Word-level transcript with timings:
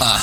אה, 0.00 0.18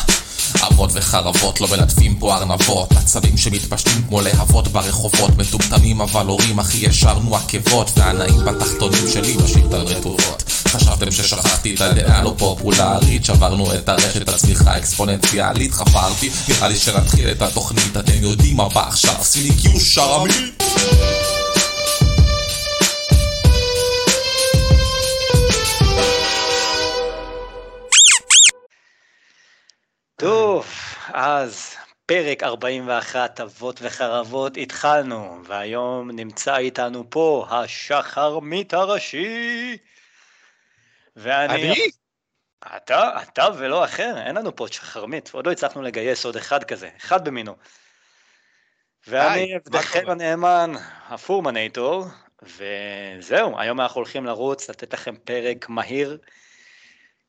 אבות 0.68 0.90
וחרבות 0.94 1.62
לא 1.62 1.68
מלטפים 1.68 2.16
פה 2.16 2.36
ארנבות. 2.36 2.92
עצבים 2.92 3.38
שמתפשטים 3.38 4.04
כמו 4.08 4.22
להבות 4.22 4.68
ברחובות. 4.68 5.38
מטומטמים 5.38 6.02
אבל 6.02 6.26
הורים 6.26 6.60
אחי 6.60 6.78
ישרנו 6.78 7.36
עקבות. 7.36 7.92
והנאים 7.98 8.46
בתחתונים 8.46 9.08
שלי 9.14 9.36
משאיר 9.44 9.66
את 9.68 9.74
הרטובות. 9.74 10.44
חשבתם 10.68 11.12
ששכחתי 11.12 11.76
את 11.76 11.82
הדעה 11.82 12.24
לא 12.24 12.34
פופולרית. 12.38 13.26
שברנו 13.26 13.74
את 13.74 13.90
הרשת 13.90 14.30
הצמיחה 14.30 14.72
האקספוננציאלית 14.72 15.72
חפרתי 15.72 16.30
נראה 16.48 16.68
לי 16.68 16.76
שנתחיל 16.76 17.32
את 17.32 17.42
התוכנית. 17.42 17.98
אתם 17.98 18.22
יודעים 18.22 18.58
מה 18.58 18.70
בא 18.70 18.88
עכשיו? 18.88 19.16
סיני 19.22 19.56
קיו 19.62 19.80
שרמי 19.80 20.34
טוב, 30.18 30.68
אז 31.14 31.76
פרק 32.06 32.44
41 32.44 33.40
אבות 33.40 33.80
וחרבות 33.82 34.58
התחלנו, 34.58 35.42
והיום 35.46 36.12
נמצא 36.12 36.58
איתנו 36.58 37.10
פה 37.10 37.48
השחרמית 37.50 38.74
הראשי. 38.74 39.78
ואני... 41.16 41.54
אני? 41.54 41.74
אתה, 42.76 43.22
אתה 43.24 43.48
ולא 43.58 43.86
אחר, 43.86 44.18
אין 44.26 44.36
לנו 44.36 44.56
פה 44.56 44.68
שחרמית, 44.72 45.30
עוד 45.34 45.48
לא 45.48 45.52
הצלחנו 45.52 45.82
לגייס 45.82 46.26
עוד 46.26 46.36
אחד 46.36 46.64
כזה, 46.64 46.90
אחד 46.98 47.26
במינו. 47.28 47.56
ואני 49.08 49.54
עבדכם? 49.54 50.10
הנאמן, 50.10 50.72
הפורמנייטור, 51.08 52.06
וזהו, 52.42 53.60
היום 53.60 53.82
אנחנו 53.82 54.00
הולכים 54.00 54.26
לרוץ, 54.26 54.70
לתת 54.70 54.94
לכם 54.94 55.16
פרק 55.18 55.70
מהיר, 55.70 56.18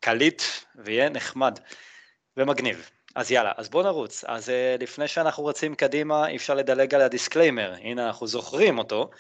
קליט, 0.01 0.43
ויהיה 0.75 1.09
נחמד 1.09 1.59
ומגניב. 2.37 2.91
אז 3.15 3.31
יאללה, 3.31 3.53
אז 3.57 3.69
בואו 3.69 3.85
נרוץ. 3.85 4.25
אז 4.25 4.49
אה, 4.49 4.83
לפני 4.83 5.09
שאנחנו 5.09 5.45
רצים 5.45 5.75
קדימה, 5.75 6.29
אי 6.29 6.37
אפשר 6.37 6.55
לדלג 6.55 6.95
על 6.95 7.01
ה 7.01 7.07
disclaimer, 7.07 7.75
הנה 7.81 8.07
אנחנו 8.07 8.27
זוכרים 8.27 8.79
אותו. 8.79 9.11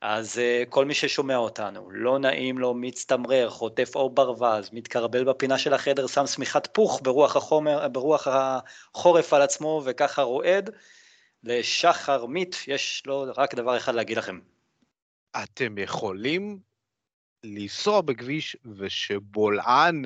אז 0.00 0.38
אה, 0.38 0.68
כל 0.68 0.84
מי 0.84 0.94
ששומע 0.94 1.36
אותנו, 1.36 1.90
לא 1.90 2.18
נעים 2.18 2.58
לו, 2.58 2.74
מצטמרר, 2.74 3.50
חוטף 3.50 3.92
עור 3.94 4.10
ברווז, 4.10 4.70
מתכרבל 4.72 5.24
בפינה 5.24 5.58
של 5.58 5.74
החדר, 5.74 6.06
שם 6.06 6.26
שמיכת 6.26 6.68
פוך 6.72 7.00
ברוח, 7.02 7.36
החומר, 7.36 7.88
ברוח 7.88 8.28
החורף 8.28 9.32
על 9.32 9.42
עצמו 9.42 9.82
וככה 9.84 10.22
רועד, 10.22 10.70
לשחר 11.44 12.26
מיט 12.26 12.56
יש 12.66 13.02
לו 13.06 13.24
רק 13.36 13.54
דבר 13.54 13.76
אחד 13.76 13.94
להגיד 13.94 14.18
לכם. 14.18 14.40
אתם 15.42 15.78
יכולים 15.78 16.58
לנסוע 17.44 18.00
בכביש 18.00 18.56
ושבולען 18.76 20.04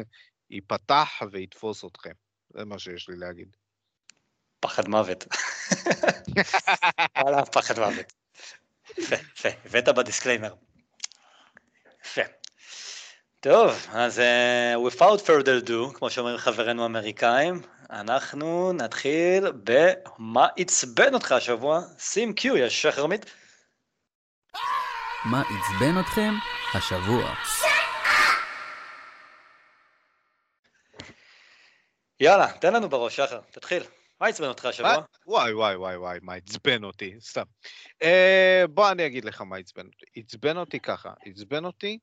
ייפתח 0.50 1.22
ויתפוס 1.32 1.84
אתכם. 1.84 2.23
זה 2.54 2.64
מה 2.64 2.78
שיש 2.78 3.08
לי 3.08 3.16
להגיד. 3.16 3.56
פחד 4.60 4.88
מוות. 4.88 5.24
וואלה, 7.18 7.44
פחד 7.44 7.78
מוות. 7.78 8.12
יפה, 8.98 9.16
יפה, 9.16 9.48
הבאת 9.64 9.88
ב 9.88 9.94
disclaimer. 9.94 10.54
יפה. 12.04 12.22
טוב, 13.40 13.86
אז 13.92 14.18
אה, 14.18 14.92
without 14.92 15.20
further 15.26 15.66
ado, 15.66 15.98
כמו 15.98 16.10
שאומרים 16.10 16.38
חברינו 16.38 16.82
האמריקאים, 16.82 17.60
אנחנו 17.90 18.72
נתחיל 18.72 19.52
במה 19.64 20.46
עצבן 20.56 21.14
אותך 21.14 21.32
השבוע, 21.32 21.80
שים 21.98 22.32
cue, 22.32 22.56
יש 22.56 22.82
שחרמית. 22.82 23.24
מה 25.24 25.40
עצבן 25.42 26.00
אתכם 26.00 26.34
השבוע? 26.74 27.34
יאללה, 32.20 32.58
תן 32.60 32.72
לנו 32.74 32.88
בראש, 32.88 33.16
שחר, 33.16 33.40
תתחיל. 33.50 33.82
מה 34.20 34.26
עצבן 34.26 34.48
אותך 34.48 34.64
השבוע? 34.64 34.96
וואי 35.26 35.52
וואי 35.52 35.76
וואי 35.76 35.96
וואי, 35.96 36.18
מה 36.22 36.34
עצבן 36.34 36.84
אותי, 36.84 37.14
סתם. 37.20 37.42
אה, 38.02 38.64
בוא 38.70 38.90
אני 38.90 39.06
אגיד 39.06 39.24
לך 39.24 39.40
מה 39.40 39.56
עצבן 39.56 39.86
אותי. 39.86 40.20
עצבן 40.20 40.56
אותי 40.56 40.80
ככה, 40.80 41.12
עצבן 41.26 41.64
אותי 41.64 41.98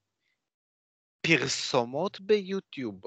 פרסומות 1.21 2.21
ביוטיוב. 2.21 3.01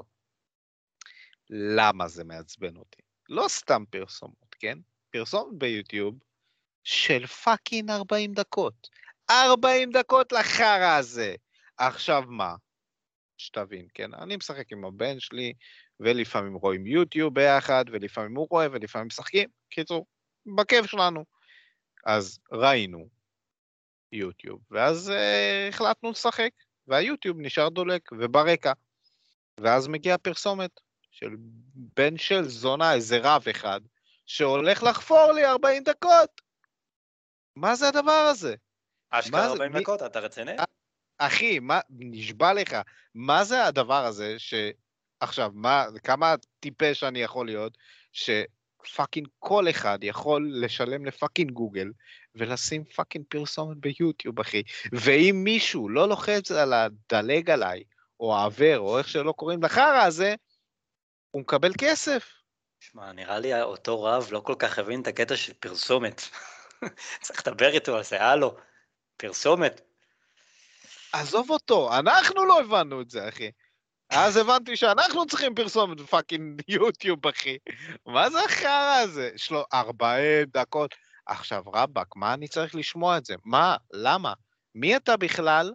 למה 1.51 2.09
זה 2.09 2.25
מעצבן 2.25 2.77
אותי? 2.77 3.03
לא 3.29 3.49
סתם 3.49 3.85
פרסומות, 3.91 4.55
כן? 4.59 4.79
פרסומת 5.11 5.59
ביוטיוב 5.59 6.19
של 6.85 7.27
fucking 7.27 7.91
40 7.91 8.33
דקות. 8.33 8.89
40 9.31 9.91
דקות 9.93 10.33
לחרא 10.33 10.97
הזה. 10.99 11.35
עכשיו 11.77 12.23
מה? 12.29 12.55
שתבין, 13.37 13.87
כן? 13.95 14.15
אני 14.15 14.37
משחק 14.37 14.73
עם 14.73 14.85
הבן 14.85 15.21
שלי, 15.21 15.53
ולפעמים 16.01 16.55
רואים 16.55 16.87
יוטיוב 16.87 17.35
ביחד, 17.35 17.85
ולפעמים 17.93 18.37
הוא 18.37 18.47
רואה, 18.51 18.67
ולפעמים 18.73 19.07
משחקים. 19.07 19.49
קיצור, 19.71 20.07
בכיף 20.57 20.87
שלנו. 20.87 21.25
אז 22.07 22.39
ראינו 22.53 23.09
יוטיוב, 24.13 24.61
ואז 24.71 25.09
אה, 25.09 25.13
החלטנו 25.69 26.11
לשחק, 26.11 26.51
והיוטיוב 26.87 27.37
נשאר 27.41 27.69
דולק 27.69 28.13
וברקע. 28.13 28.73
ואז 29.61 29.89
מגיעה 29.89 30.19
פרסומת 30.19 30.81
של 31.11 31.31
בן 31.75 32.17
של 32.17 32.43
זונה, 32.49 32.95
איזה 32.95 33.19
רב 33.23 33.45
אחד, 33.51 33.81
שהולך 34.27 34.83
לחפור 34.83 35.33
לי 35.33 35.45
40 35.47 35.83
דקות. 35.83 36.41
מה 37.57 37.75
זה 37.75 37.89
הדבר 37.89 38.27
הזה? 38.31 38.55
אשכרה 39.11 39.43
זה- 39.47 39.53
40 39.53 39.73
מי- 39.73 39.81
דקות, 39.81 40.03
אתה 40.03 40.21
רציני? 40.21 40.53
אחי, 41.19 41.59
מה, 41.59 41.81
נשבע 41.91 42.53
לך, 42.55 42.77
מה 43.15 43.45
זה 43.45 43.65
הדבר 43.65 44.05
הזה 44.05 44.35
ש... 44.39 44.55
עכשיו, 45.25 45.51
מה, 45.55 45.85
כמה 46.05 46.35
טיפש 46.61 47.05
אני 47.05 47.23
יכול 47.23 47.47
להיות, 47.47 47.79
ש 48.13 48.38
fucking 48.38 49.29
כל 49.39 49.71
אחד 49.71 49.99
יכול 50.03 50.51
לשלם 50.53 51.07
ל 51.07 51.12
fucking 51.12 51.51
גוגל 51.51 51.93
ולשים 52.35 52.85
fucking 52.85 53.25
פרסומת 53.29 53.77
ביוטיוב, 53.77 54.41
אחי. 54.41 54.63
ואם 54.93 55.41
מישהו 55.45 55.89
לא 55.89 56.09
לוחץ 56.09 56.51
על 56.51 56.73
הדלג 56.73 57.51
עליי, 57.51 57.83
או 58.21 58.37
העבר, 58.37 58.79
או 58.79 58.99
איך 58.99 59.09
שלא 59.09 59.33
קוראים 59.33 59.63
לחרא 59.63 60.03
הזה, 60.03 60.35
הוא 61.31 61.43
מקבל 61.43 61.73
כסף. 61.79 62.29
שמע, 62.81 63.13
נראה 63.13 63.39
לי 63.39 63.63
אותו 63.63 64.03
רב 64.03 64.29
לא 64.31 64.41
כל 64.41 64.55
כך 64.59 64.79
הבין 64.79 65.03
את 65.03 65.07
הקטע 65.07 65.37
של 65.37 65.53
פרסומת. 65.53 66.23
צריך 67.23 67.47
לדבר 67.47 67.69
איתו 67.75 67.97
על 67.97 68.05
זה, 68.05 68.23
הלו, 68.23 68.57
פרסומת. 69.17 69.81
עזוב 71.13 71.51
אותו, 71.51 71.99
אנחנו 71.99 72.45
לא 72.45 72.61
הבנו 72.61 73.01
את 73.01 73.11
זה, 73.11 73.29
אחי. 73.29 73.51
אז 74.17 74.37
הבנתי 74.37 74.77
שאנחנו 74.77 75.27
צריכים 75.27 75.55
פרסומת 75.55 76.01
בפאקינג 76.01 76.63
יוטיוב, 76.69 77.27
אחי. 77.27 77.57
מה 78.07 78.31
זה 78.31 78.39
החרא 78.45 78.99
הזה? 79.03 79.31
יש 79.35 79.51
לו 79.51 79.65
40 79.73 80.47
דקות. 80.53 80.95
עכשיו, 81.27 81.63
רבאק, 81.75 82.17
מה 82.17 82.35
אני 82.35 82.49
צריך 82.49 82.75
לשמוע 82.75 83.19
את 83.19 83.25
זה? 83.25 83.35
מה? 83.45 83.77
למה? 83.93 84.33
מי 84.75 84.97
אתה 84.97 85.17
בכלל? 85.17 85.73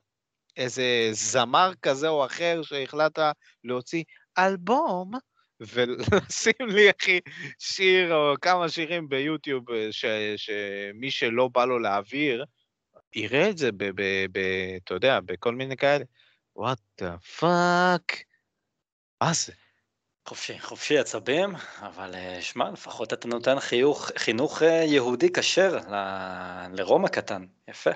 איזה 0.57 1.09
זמר 1.11 1.71
כזה 1.81 2.07
או 2.07 2.25
אחר 2.25 2.61
שהחלטת 2.63 3.33
להוציא 3.63 4.03
אלבום 4.37 5.11
ולשים 5.59 6.67
לי, 6.67 6.89
אחי, 6.99 7.19
שיר 7.59 8.13
או 8.13 8.33
כמה 8.41 8.69
שירים 8.69 9.09
ביוטיוב 9.09 9.71
אה, 9.71 9.87
ש, 9.91 10.05
שמי 10.35 11.11
שלא 11.11 11.47
בא 11.47 11.65
לו 11.65 11.79
להעביר, 11.79 12.45
יראה 13.15 13.49
את 13.49 13.57
זה, 13.57 13.69
אתה 14.83 14.93
יודע, 14.93 15.19
בכל 15.25 15.55
מיני 15.55 15.77
כאלה. 15.77 16.03
What 16.55 16.79
the 16.99 17.17
fuck. 17.17 18.28
מה 19.21 19.33
זה? 19.33 19.53
חופשי, 20.27 20.59
חופשי 20.59 20.97
עצבים, 20.97 21.55
אבל 21.79 22.15
אה, 22.15 22.37
שמע, 22.41 22.69
לפחות 22.71 23.13
אתה 23.13 23.27
נותן 23.27 23.59
חיוך, 23.59 24.11
חינוך 24.17 24.63
אה, 24.63 24.83
יהודי 24.83 25.33
כשר 25.33 25.77
ל- 25.77 26.65
לרומא 26.73 27.07
קטן, 27.07 27.45
יפה. 27.67 27.89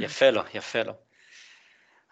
יפה 0.00 0.30
לו, 0.30 0.42
יפה 0.54 0.82
לו. 0.82 0.92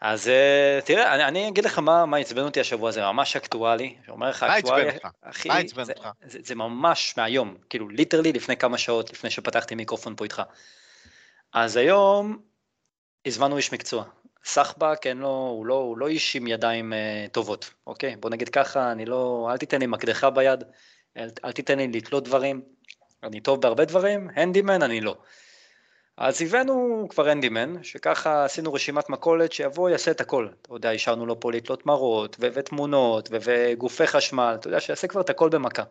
אז 0.00 0.28
אה, 0.28 0.78
תראה, 0.84 1.14
אני, 1.14 1.24
אני 1.24 1.48
אגיד 1.48 1.64
לך 1.64 1.78
מה, 1.78 2.06
מה 2.06 2.16
עצבן 2.16 2.42
אותי 2.42 2.60
השבוע, 2.60 2.91
זה 2.91 3.00
ממש 3.03 3.36
אקטואלי. 3.36 3.97
אומר 4.09 4.30
לך, 4.30 4.42
מה 4.42 4.59
אקטואלי, 4.59 4.88
עצבן 4.88 4.97
אותך? 4.97 5.09
אחי, 5.22 5.48
מה 5.48 5.56
עצבן 5.56 5.82
אותך? 5.82 6.09
זה, 6.24 6.38
זה 6.42 6.54
ממש 6.54 7.15
מהיום, 7.16 7.56
כאילו 7.71 7.88
ליטרלי 7.88 8.32
לפני 8.32 8.56
כמה 8.56 8.78
שעות, 8.78 9.12
לפני 9.12 9.30
שפתחתי 9.30 9.74
מיקרופון 9.74 10.16
פה 10.16 10.24
איתך. 10.24 10.42
אז 11.53 11.77
היום 11.77 12.42
הזמנו 13.27 13.56
איש 13.56 13.72
מקצוע. 13.72 14.04
סחבק, 14.44 15.06
אין 15.06 15.18
לו, 15.18 15.28
הוא 15.28 15.66
לא, 15.66 15.74
הוא 15.74 15.98
לא 15.98 16.09
איש 16.09 16.36
עם 16.36 16.47
ידיים 16.47 16.92
uh, 16.92 17.30
טובות, 17.30 17.71
אוקיי? 17.86 18.16
בוא 18.16 18.30
נגיד 18.30 18.48
ככה, 18.48 18.92
אני 18.92 19.06
לא, 19.06 19.48
אל 19.53 19.56
תיתן 19.56 19.80
לי 19.80 19.86
מקדחה 19.86 20.30
ביד, 20.30 20.65
אל, 21.16 21.30
אל 21.44 21.53
תיתן 21.53 21.78
לי 21.78 21.89
לתלות 21.89 22.24
דברים, 22.24 22.62
אני 23.22 23.41
טוב 23.41 23.62
בהרבה 23.62 23.84
דברים, 23.84 24.30
הנדימן 24.36 24.83
אני 24.83 25.00
לא. 25.00 25.16
אז 26.16 26.42
הבאנו 26.42 27.06
כבר 27.10 27.28
הנדימן, 27.28 27.83
שככה 27.83 28.44
עשינו 28.44 28.72
רשימת 28.72 29.09
מכולת 29.09 29.53
שיבוא 29.53 29.91
יעשה 29.91 30.10
את 30.10 30.21
הכל. 30.21 30.48
אתה 30.62 30.74
יודע, 30.74 30.91
השארנו 30.91 31.27
לו 31.27 31.41
פה 31.41 31.53
לתלות 31.53 31.86
מראות, 31.86 32.36
ו- 32.41 32.47
ותמונות, 32.54 33.28
ו- 33.33 33.36
וגופי 33.41 34.06
חשמל, 34.06 34.56
אתה 34.60 34.68
יודע, 34.68 34.80
שיעשה 34.80 35.06
כבר 35.06 35.21
את 35.21 35.30
הכל 35.30 35.48
במכה. 35.48 35.83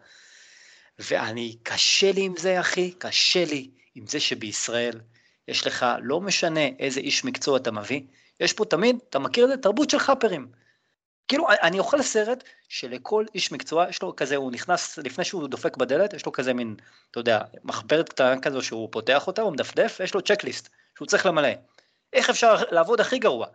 ואני, 1.00 1.58
קשה 1.64 2.12
לי 2.12 2.22
עם 2.22 2.34
זה, 2.38 2.60
אחי, 2.60 2.92
קשה 2.92 3.46
לי 3.46 3.70
עם 3.96 4.08
זה 4.08 4.20
שבישראל 4.20 5.00
יש 5.48 5.68
לך, 5.68 5.86
לא 6.02 6.22
משנה 6.22 6.68
איזה 6.80 7.00
איש 7.00 7.26
מקצוע 7.26 7.58
אתה 7.58 7.72
מביא, 7.72 8.02
יש 8.42 8.54
פה 8.54 8.66
תמיד, 8.66 9.00
אתה 9.10 9.20
מכיר 9.20 9.46
את 9.46 9.50
זה? 9.50 9.58
תרבות 9.58 9.90
של 9.90 10.00
חאפרים. 10.00 10.48
כאילו, 11.28 11.48
אני 11.50 11.80
אוכל 11.80 12.02
סרט 12.02 12.44
שלכל 12.70 13.26
איש 13.36 13.52
מקצוע, 13.52 13.90
יש 13.90 14.02
לו 14.02 14.16
כזה, 14.16 14.36
הוא 14.36 14.52
נכנס, 14.52 14.98
לפני 14.98 15.24
שהוא 15.24 15.48
דופק 15.48 15.78
בדלת, 15.78 16.14
יש 16.14 16.26
לו 16.26 16.32
כזה 16.32 16.54
מין, 16.54 16.76
אתה 17.12 17.20
יודע, 17.20 17.42
מחברת 17.64 18.10
קטנה 18.10 18.42
כזו 18.42 18.62
שהוא 18.62 18.90
פותח 18.92 19.28
אותה, 19.28 19.42
הוא 19.42 19.54
מדפדף, 19.54 20.00
יש 20.04 20.14
לו 20.14 20.22
צ'קליסט 20.22 20.70
שהוא 20.98 21.06
צריך 21.06 21.26
למלא. 21.26 21.50
איך 22.14 22.30
אפשר 22.30 22.56
לעבוד 22.72 23.02
הכי 23.02 23.20
גרוע? 23.20 23.46
הוא 23.46 23.54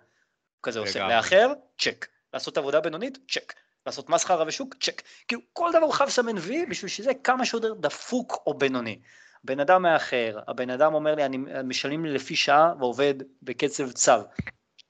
כזה 0.63 0.79
עושה, 0.79 1.09
לאחר, 1.09 1.53
צ'ק. 1.79 2.07
לעשות 2.35 2.59
עבודה 2.59 2.81
בינונית, 2.81 3.19
צ'ק. 3.31 3.53
לעשות 3.87 4.09
מסחרה 4.09 4.45
ושוק, 4.47 4.75
צ'ק. 4.81 5.03
כאילו, 5.29 5.43
כל 5.53 5.71
דבר 5.73 5.85
הוא 5.85 5.93
חייב 5.93 6.09
לסמן 6.09 6.39
וי 6.39 6.67
בשביל 6.67 6.89
שזה 6.89 7.15
כמה 7.25 7.47
שיותר 7.47 7.75
דפוק 7.75 8.43
או 8.47 8.55
בינוני. 8.55 9.01
בן 9.45 9.61
אדם 9.61 9.83
מאחר, 9.83 10.39
הבן 10.49 10.71
אדם 10.71 10.95
אומר 10.95 11.15
לי, 11.15 11.25
אני 11.25 11.39
משלמים 11.65 12.05
לי 12.05 12.13
לפי 12.13 12.37
שעה 12.37 12.73
ועובד 12.79 13.15
בקצב 13.43 13.93
צו. 13.93 14.13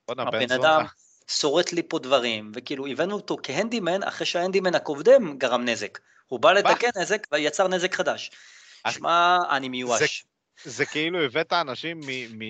הבן 0.08 0.52
אדם 0.52 0.84
שורט 1.28 1.72
לי 1.72 1.82
פה 1.82 1.98
דברים, 1.98 2.52
וכאילו 2.54 2.86
הבאנו 2.86 3.14
אותו 3.14 3.36
כהנדימן, 3.42 4.02
אחרי 4.02 4.26
שההנדימן 4.26 4.74
הקודם 4.74 5.38
גרם 5.38 5.64
נזק. 5.64 5.98
הוא 6.26 6.40
בא 6.40 6.52
לתקן 6.52 6.88
נזק 6.96 7.26
ויצר 7.32 7.68
נזק 7.68 7.94
חדש. 7.94 8.30
שמע, 8.88 9.38
אני 9.50 9.68
מיואש. 9.68 10.26
זה, 10.64 10.70
זה 10.70 10.86
כאילו 10.86 11.22
הבאת 11.22 11.52
אנשים 11.52 12.00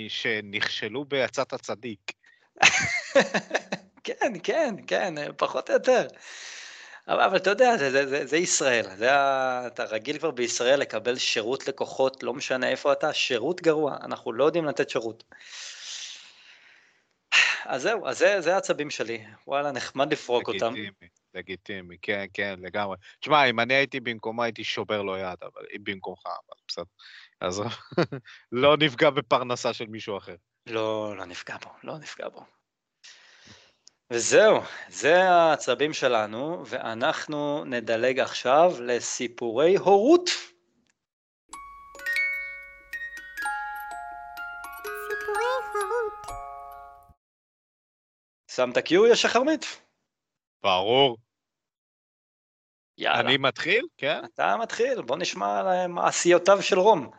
שנכשלו 0.09 1.05
בעצת 1.05 1.53
הצדיק. 1.53 2.13
כן, 4.05 4.33
כן, 4.43 4.75
כן, 4.87 5.15
פחות 5.37 5.71
או 5.71 5.75
יותר. 5.75 6.07
אבל, 7.09 7.21
אבל 7.21 7.37
אתה 7.37 7.51
יודע, 7.51 7.77
זה, 7.77 7.91
זה, 7.91 8.07
זה, 8.07 8.27
זה 8.27 8.37
ישראל, 8.37 8.87
זה. 8.97 9.11
אתה 9.67 9.85
רגיל 9.85 10.19
כבר 10.19 10.31
בישראל 10.31 10.81
לקבל 10.81 11.19
שירות 11.19 11.69
לקוחות, 11.69 12.23
לא 12.23 12.35
משנה 12.35 12.69
איפה 12.69 12.93
אתה, 12.93 13.13
שירות 13.13 13.63
גרוע, 13.63 13.97
אנחנו 14.03 14.33
לא 14.33 14.45
יודעים 14.45 14.65
לתת 14.65 14.91
שירות. 14.91 15.25
אז 17.65 17.83
זהו, 17.83 18.07
אז 18.07 18.19
זה, 18.19 18.41
זה 18.41 18.55
העצבים 18.55 18.91
שלי, 18.91 19.25
וואלה, 19.47 19.73
נחמד 19.73 20.13
לפרוק 20.13 20.49
אותם. 20.49 20.75
לגיטימי, 20.75 21.09
לגיטימי, 21.35 21.97
כן, 22.03 22.25
כן, 22.35 22.59
לגמרי. 22.63 22.97
תשמע, 23.21 23.45
אם 23.45 23.61
אני 23.61 23.75
הייתי 23.75 24.01
במקומה, 24.01 24.45
הייתי 24.45 24.65
שובר 24.65 25.03
לו 25.03 25.17
יד, 25.17 25.39
אבל 25.43 25.67
היא 25.73 25.81
במקומך, 25.83 26.27
אבל 26.27 26.59
בסדר. 26.69 26.85
אז 27.41 27.63
לא 28.53 28.77
נפגע 28.77 29.11
בפרנסה 29.11 29.73
של 29.73 29.87
מישהו 29.87 30.19
אחר. 30.19 30.37
לא, 30.67 31.17
לא 31.17 31.25
נפגע 31.25 31.57
בו, 31.65 31.71
לא 31.83 31.99
נפגע 31.99 32.29
בו. 32.29 32.45
וזהו, 34.11 34.61
זה 34.89 35.31
העצבים 35.31 35.93
שלנו, 35.93 36.63
ואנחנו 36.67 37.65
נדלג 37.65 38.21
עכשיו 38.21 38.73
לסיפורי 38.81 39.77
הורות. 39.77 40.31
שמת 48.57 48.79
קיו, 48.79 49.07
יש 49.07 49.25
החרמית? 49.25 49.83
ברור. 50.63 51.17
יאללה. 52.99 53.21
אני 53.21 53.37
מתחיל? 53.37 53.87
כן. 53.97 54.25
אתה 54.25 54.57
מתחיל, 54.63 55.03
בוא 55.03 55.17
נשמע 55.17 55.61
על 55.61 55.87
מעשיותיו 55.87 56.63
של 56.63 56.79
רום. 56.79 57.11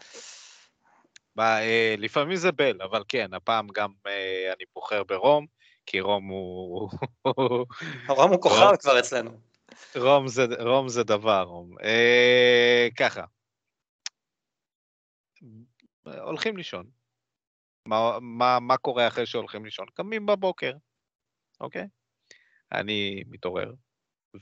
אה, 1.39 1.95
לפעמים 1.97 2.35
זה 2.35 2.51
בל, 2.51 2.81
אבל 2.81 3.03
כן, 3.07 3.33
הפעם 3.33 3.67
גם 3.67 3.91
אה, 4.07 4.53
אני 4.57 4.65
בוחר 4.75 5.03
ברום. 5.03 5.45
כי 5.85 5.99
רום 5.99 6.27
הוא... 6.27 6.89
רום 8.17 8.31
הוא 8.31 8.41
כוכב 8.41 8.75
כבר 8.75 8.99
אצלנו. 8.99 9.31
רום 9.95 10.27
זה, 10.27 10.45
רום 10.59 10.89
זה 10.89 11.03
דבר, 11.03 11.41
רום. 11.41 11.75
אה, 11.83 12.87
ככה. 12.97 13.23
הולכים 16.03 16.57
לישון. 16.57 16.85
מה, 17.85 18.19
מה, 18.21 18.59
מה 18.59 18.77
קורה 18.77 19.07
אחרי 19.07 19.25
שהולכים 19.25 19.65
לישון? 19.65 19.85
קמים 19.93 20.25
בבוקר, 20.25 20.71
אוקיי? 21.61 21.87
אני 22.71 23.23
מתעורר, 23.27 23.73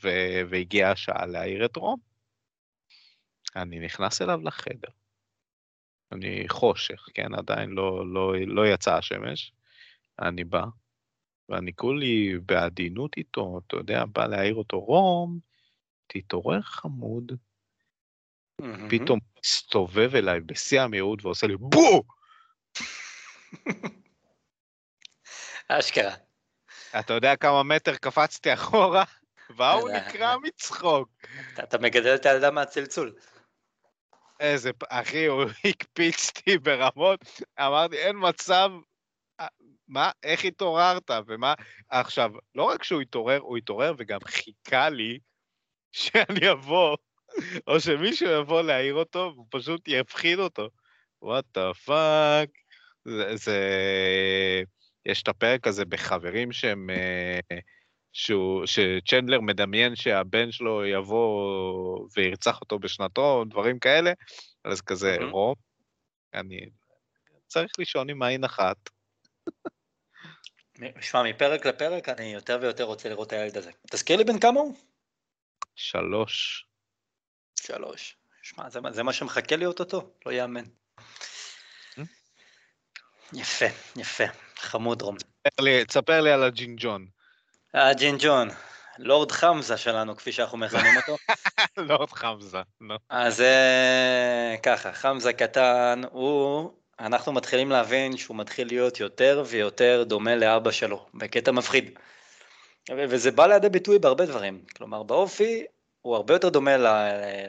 ו, 0.03 0.07
והגיעה 0.50 0.91
השעה 0.91 1.25
להעיר 1.25 1.65
את 1.65 1.75
רום. 1.75 2.00
אני 3.56 3.79
נכנס 3.79 4.21
אליו 4.21 4.39
לחדר. 4.44 4.89
אני 6.12 6.45
חושך, 6.50 7.07
כן? 7.13 7.33
עדיין 7.33 7.69
לא, 7.69 8.13
לא, 8.13 8.33
לא 8.47 8.67
יצאה 8.67 8.97
השמש. 8.97 9.53
אני 10.19 10.44
בא, 10.44 10.63
ואני 11.50 11.73
כולי 11.73 12.39
בעדינות 12.45 13.18
איתו, 13.18 13.59
אתה 13.68 13.75
יודע, 13.75 14.06
בא 14.06 14.27
להעיר 14.27 14.56
אותו, 14.56 14.79
רום, 14.79 15.39
תתעורר 16.07 16.61
חמוד. 16.61 17.31
פתאום 18.89 19.19
מסתובב 19.39 20.15
אליי 20.15 20.39
בשיא 20.39 20.81
המהירות 20.81 21.25
ועושה 21.25 21.47
לי 21.47 21.57
בו! 21.57 22.03
אשכרה. 25.69 26.25
אתה 27.00 27.13
יודע 27.13 27.36
כמה 27.36 27.63
מטר 27.63 27.95
קפצתי 27.95 28.53
אחורה? 28.53 29.03
והוא 29.57 29.89
נקרע 29.89 30.36
מצחוק. 30.44 31.09
אתה 31.59 31.77
מגדל 31.77 32.15
את 32.15 32.25
הילדה 32.25 32.51
מהצלצול. 32.51 33.13
איזה, 34.39 34.71
אחי, 34.89 35.25
הוא 35.25 35.44
הקפיץ 35.69 36.30
אותי 36.30 36.57
ברמות, 36.57 37.19
אמרתי, 37.59 37.97
אין 37.97 38.15
מצב 38.19 38.69
מה, 39.88 40.12
איך 40.24 40.45
התעוררת, 40.45 41.12
ומה... 41.27 41.53
עכשיו, 41.89 42.31
לא 42.56 42.63
רק 42.63 42.83
שהוא 42.83 43.01
התעורר, 43.01 43.39
הוא 43.39 43.57
התעורר 43.57 43.94
וגם 43.97 44.19
חיכה 44.25 44.89
לי 44.89 45.19
שאני 45.92 46.51
אבוא, 46.51 46.97
או 47.68 47.80
שמישהו 47.80 48.30
יבוא 48.30 48.62
להעיר 48.62 48.94
אותו, 48.94 49.31
והוא 49.36 49.47
פשוט 49.50 49.81
יפחיד 49.88 50.39
אותו. 50.39 50.69
what 51.21 51.45
the 51.53 51.74
fuck. 51.74 52.50
זה, 53.06 53.36
זה... 53.36 53.59
יש 55.06 55.24
את 55.24 55.28
הפרק 55.28 55.68
הזה 55.68 55.86
בחברים 55.86 56.52
שהם... 56.52 56.90
אה, 56.90 57.57
שהוא, 58.18 58.66
שצ'נדלר 58.66 59.42
מדמיין 59.42 59.96
שהבן 59.96 60.52
שלו 60.52 60.86
יבוא 60.86 62.07
וירצח 62.16 62.62
אותו 62.62 62.80
בשנתו, 62.80 63.44
דברים 63.50 63.80
כאלה, 63.80 64.12
אז 64.63 64.81
כזה, 64.81 65.18
mm-hmm. 65.19 65.31
רום, 65.31 65.56
אני 66.34 66.69
צריך 67.48 67.72
לישון 67.80 68.10
עם 68.10 68.24
עין 68.24 68.44
אחת. 68.44 68.78
שמע, 71.02 71.24
מפרק 71.24 71.66
לפרק 71.66 72.10
אני 72.10 72.34
יותר 72.34 72.60
ויותר 72.62 72.84
רוצה 72.84 73.10
לראות 73.10 73.28
את 73.28 73.34
הילד 73.34 73.57
הזה. 73.57 73.72
תזכיר 73.92 74.18
לי 74.18 74.24
בן 74.24 74.40
כמה 74.40 74.60
הוא? 74.60 74.75
שלוש. 75.75 76.66
שלוש. 77.60 78.18
שמע, 78.42 78.69
זה, 78.69 78.80
זה 78.92 79.04
מה 79.04 79.13
שמחכה 79.13 79.56
לי 79.56 79.66
אוטוטו, 79.66 80.13
לא 80.25 80.31
יאמן. 80.31 80.63
Hmm? 81.00 82.02
יפה, 83.34 83.66
יפה, 83.96 84.24
חמוד 84.60 85.02
רום. 85.02 85.16
תספר 85.88 86.22
לי 86.22 86.31
על 86.31 86.44
הג'ינג'ון. 86.44 87.06
הג'ינג'ון, 87.74 88.50
לורד 88.98 89.31
חמזה 89.31 89.78
שלנו, 89.78 90.16
כפי 90.16 90.31
שאנחנו 90.31 90.57
מכנים 90.57 90.97
אותו. 90.97 91.18
לורד 91.90 92.09
חמזה, 92.09 92.62
נו. 92.81 92.95
אז 93.09 93.42
אה, 93.42 94.56
ככה, 94.64 94.94
חמזה 94.94 95.33
קטן, 95.33 96.02
הוא 96.12 96.71
אנחנו 97.00 97.31
מתחילים 97.33 97.69
להבין 97.69 98.18
שהוא 98.18 98.38
מתחיל 98.38 98.68
להיות 98.68 99.00
יותר 99.00 99.44
ויותר 99.47 100.04
דומה 100.07 100.35
לאבא 100.35 100.71
שלו, 100.71 101.06
בקטע 101.14 101.52
מפחיד. 101.52 102.00
וזה 102.97 103.31
בא 103.31 103.47
לידי 103.47 103.69
ביטוי 103.69 104.00
בהרבה 104.00 104.26
דברים. 104.26 104.62
כלומר, 104.76 105.04
באופי 105.04 105.64
הוא 106.02 106.16
הרבה 106.16 106.33
יותר 106.33 106.50
דומה 106.50 106.78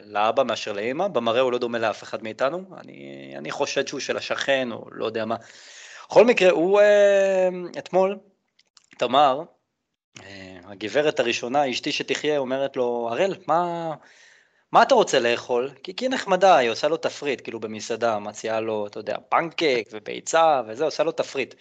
לאבא 0.04 0.42
מאשר 0.42 0.72
לאמא, 0.72 1.08
במראה 1.08 1.40
הוא 1.40 1.52
לא 1.52 1.58
דומה 1.58 1.78
לאף 1.78 2.02
אחד 2.02 2.22
מאיתנו. 2.22 2.64
אני, 2.80 3.34
אני 3.38 3.50
חושד 3.50 3.88
שהוא 3.88 4.00
של 4.00 4.16
השכן, 4.16 4.72
או 4.72 4.84
לא 4.92 5.06
יודע 5.06 5.24
מה. 5.24 5.36
בכל 6.08 6.24
מקרה, 6.24 6.50
הוא 6.50 6.80
אה, 6.80 7.48
אתמול, 7.78 8.18
תמר, 8.98 9.42
אה, 10.22 10.58
הגברת 10.64 11.20
הראשונה, 11.20 11.70
אשתי 11.70 11.92
שתחיה, 11.92 12.38
אומרת 12.38 12.76
לו, 12.76 13.08
הראל, 13.10 13.34
מה... 13.46 13.94
מה 14.72 14.82
אתה 14.82 14.94
רוצה 14.94 15.20
לאכול? 15.20 15.70
כי 15.82 15.94
היא 16.00 16.10
נחמדה, 16.10 16.56
היא 16.56 16.70
עושה 16.70 16.88
לו 16.88 16.96
תפריט, 16.96 17.40
כאילו 17.40 17.60
במסעדה, 17.60 18.18
מציעה 18.18 18.60
לו, 18.60 18.86
אתה 18.86 18.98
יודע, 18.98 19.16
פנקק 19.28 19.88
וביצה 19.92 20.62
וזה, 20.68 20.84
עושה 20.84 21.02
לו 21.02 21.12
תפריט. 21.12 21.54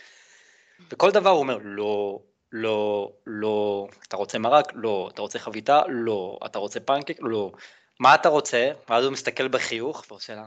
וכל 0.91 1.11
דבר 1.11 1.29
הוא 1.29 1.39
אומר, 1.39 1.57
לא, 1.61 2.19
לא, 2.51 3.11
לא, 3.25 3.87
אתה 4.07 4.17
רוצה 4.17 4.37
מרק? 4.37 4.71
לא, 4.73 5.09
אתה 5.13 5.21
רוצה 5.21 5.39
חביתה? 5.39 5.81
לא, 5.87 6.39
אתה 6.45 6.59
רוצה 6.59 6.79
פנקק? 6.79 7.17
לא. 7.19 7.51
מה 7.99 8.15
אתה 8.15 8.29
רוצה? 8.29 8.71
ואז 8.89 9.03
הוא 9.03 9.13
מסתכל 9.13 9.47
בחיוך 9.47 10.05
ועושה 10.09 10.35
לה, 10.35 10.45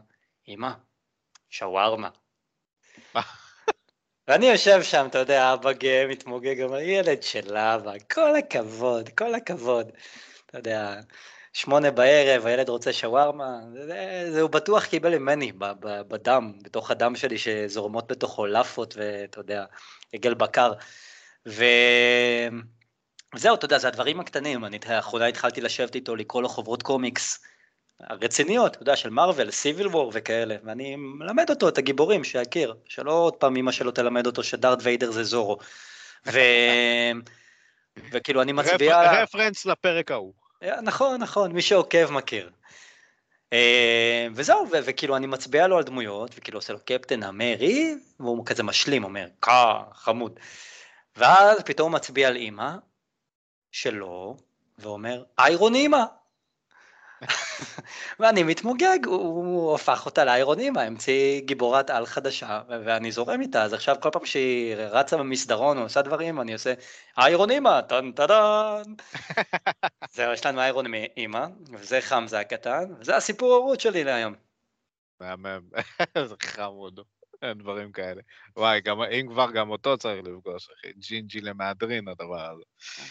אמא, 0.49 0.71
שווארמה. 1.51 2.09
ואני 4.29 4.47
יושב 4.47 4.83
שם, 4.83 5.07
אתה 5.11 5.19
יודע, 5.19 5.53
אבא 5.55 5.73
גאה, 5.73 6.07
מתמוגג, 6.09 6.63
אומר, 6.63 6.79
ילד 6.79 7.23
של 7.23 7.57
אבא, 7.57 7.93
כל 8.13 8.37
הכבוד, 8.37 9.09
כל 9.09 9.35
הכבוד. 9.35 9.91
אתה 10.47 10.59
יודע, 10.59 11.01
שמונה 11.53 11.91
בערב, 11.91 12.47
הילד 12.47 12.69
רוצה 12.69 12.93
שווארמה, 12.93 13.59
זה, 14.31 14.41
הוא 14.41 14.51
בטוח 14.51 14.85
קיבל 14.85 15.19
ממני 15.19 15.53
בדם, 16.09 16.53
בתוך 16.63 16.91
הדם 16.91 17.17
שלי 17.17 17.39
שזורמות 17.39 18.13
בתוכו 18.13 18.47
לאפות 18.47 18.95
ואתה 18.97 19.41
יודע, 19.41 19.65
עגל 20.13 20.35
בקר. 20.35 20.73
וזהו, 21.47 21.65
אתה 23.55 23.65
יודע, 23.65 23.79
זה 23.79 23.89
הדברים 23.89 24.21
הקטנים, 24.21 24.65
אני 24.65 24.79
לאחרונה 24.89 25.27
התחלתי 25.27 25.61
לשבת 25.61 25.95
איתו, 25.95 26.17
לקרוא 26.17 26.43
לו 26.43 26.49
חוברות 26.49 26.83
קומיקס 26.83 27.45
רציניות, 28.11 28.75
אתה 28.75 28.83
יודע, 28.83 28.97
של 28.97 29.11
מארוול, 29.11 29.51
סיביל 29.51 29.87
וור 29.87 30.11
וכאלה, 30.15 30.57
ואני 30.65 30.97
מלמד 30.97 31.51
אותו 31.51 31.69
את 31.69 31.79
הגיבורים 31.79 32.25
שיכיר, 32.25 32.75
שלא 32.85 33.13
עוד 33.13 33.35
פעם 33.35 33.57
אמא 33.57 33.73
שלו 33.73 33.91
תלמד 33.91 34.27
אותו 34.27 34.43
שדארט 34.43 34.79
ויידר 34.83 35.11
זה 35.11 35.25
זורו. 35.25 35.59
ו... 36.27 36.39
וכאילו 38.13 38.43
אני 38.43 38.53
מצביע... 38.53 39.03
רפ- 39.03 39.23
רפרנס 39.23 39.67
לפרק 39.67 40.11
ההוא. 40.11 40.33
נכון, 40.83 41.21
נכון, 41.21 41.53
מי 41.53 41.63
שעוקב 41.63 42.11
מכיר. 42.11 42.51
אה, 43.53 44.27
וזהו, 44.35 44.67
וכאילו 44.71 45.17
אני 45.17 45.27
מצביע 45.27 45.67
לו 45.67 45.79
על 45.79 45.85
דמויות, 45.85 46.31
וכאילו 46.37 46.59
עושה 46.59 46.73
לו 46.73 46.79
קפטן 46.85 47.23
אמרי, 47.23 47.95
והוא 48.21 48.47
כזה 48.47 48.63
משלים, 48.63 49.05
אומר, 49.05 49.27
קא, 49.41 49.75
חמוד. 49.93 50.41
ואז 51.17 51.63
פתאום 51.63 51.93
הוא 51.93 51.99
מצביע 51.99 52.29
על 52.29 52.37
אימא 52.37 52.71
שלו, 53.73 54.37
ואומר, 54.79 55.25
איירון 55.39 55.75
אימא. 55.75 56.05
ואני 58.21 58.43
מתמוגג, 58.43 58.99
הוא, 59.07 59.17
הוא 59.17 59.75
הפך 59.75 60.07
אותה 60.07 60.25
לאיירון 60.25 60.59
אימא, 60.59 60.81
המציא 60.81 61.41
גיבורת 61.41 61.91
על 61.91 62.07
חדשה, 62.07 62.61
ואני 62.69 63.13
זורם 63.13 63.41
איתה, 63.41 63.63
אז 63.63 63.73
עכשיו 63.73 63.97
כל 64.01 64.11
פעם 64.13 64.25
שהיא 64.25 64.75
רצה 64.77 65.17
במסדרון 65.17 65.79
או 65.79 65.83
עושה 65.83 66.03
דברים, 66.03 66.41
אני 66.41 66.53
עושה 66.53 66.75
איירון 67.19 67.51
אימא, 67.51 67.81
טן 67.81 68.13
טדן. 68.13 68.83
זהו, 70.15 70.33
יש 70.33 70.47
לנו 70.47 70.61
איירון 70.61 70.95
אימא, 71.17 71.47
וזה 71.73 72.01
חמזה 72.01 72.41
הקטן, 72.41 72.85
וזה 73.01 73.17
הסיפור 73.17 73.53
ההורות 73.53 73.81
שלי 73.81 74.05
להיום. 74.05 74.35
מהמם. 75.21 75.61
זה 76.29 76.35
חמוד. 76.43 77.01
אין 77.43 77.59
דברים 77.59 77.93
כאלה. 77.93 78.23
וואי, 78.57 78.81
גם, 78.81 79.03
אם 79.03 79.27
כבר, 79.29 79.51
גם 79.51 79.71
אותו 79.71 79.99
צריך 79.99 80.25
לפגוש, 80.25 80.69
אחי. 80.71 80.93
ג'ינג'י 80.93 81.41
למהדרין, 81.41 82.09
הדבר 82.09 82.51
הזה. 82.51 82.63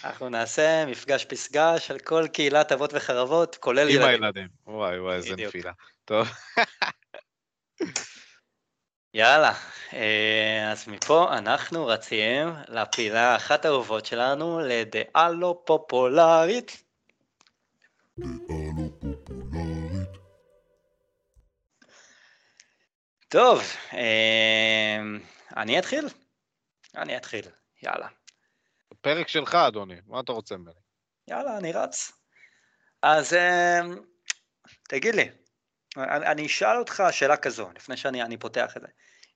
אנחנו 0.03 0.29
נעשה 0.29 0.85
מפגש 0.85 1.25
פסגה 1.25 1.79
של 1.79 1.99
כל 1.99 2.27
קהילת 2.33 2.71
אבות 2.71 2.93
וחרבות, 2.93 3.55
כולל 3.55 3.89
עם 3.89 3.95
ילדים. 3.95 4.07
הילדים. 4.07 4.47
וואי, 4.67 4.99
וואי, 4.99 5.15
איזה. 5.15 5.35
נפילה. 5.35 5.71
טוב. 6.05 6.27
יאללה, 9.13 9.53
אה, 9.93 10.71
אז 10.71 10.87
מפה 10.87 11.37
אנחנו 11.37 11.85
רצים 11.85 12.47
לפינה 12.67 13.35
אחת 13.35 13.65
האהובות 13.65 14.05
שלנו, 14.05 14.59
לדעה 14.59 15.29
לא 15.29 15.61
פופולרית. 15.65 16.83
טוב, 23.29 23.59
אה, 23.93 24.97
אני 25.57 25.79
אתחיל? 25.79 26.05
אני 26.95 27.17
אתחיל, 27.17 27.45
יאללה. 27.83 28.07
פרק 29.01 29.27
שלך, 29.27 29.55
אדוני. 29.55 29.95
מה 30.05 30.19
אתה 30.19 30.31
רוצה 30.31 30.57
ממני? 30.57 30.79
יאללה, 31.27 31.57
אני 31.57 31.71
רץ. 31.71 32.11
אז 33.01 33.33
אה, 33.33 33.79
תגיד 34.89 35.15
לי, 35.15 35.29
אני, 35.97 36.45
אשאל 36.45 36.77
אותך 36.79 37.03
שאלה 37.11 37.37
כזו, 37.37 37.71
לפני 37.75 37.97
שאני 37.97 38.23
אני 38.23 38.37
פותח 38.37 38.77
את 38.77 38.81
זה. 38.81 38.87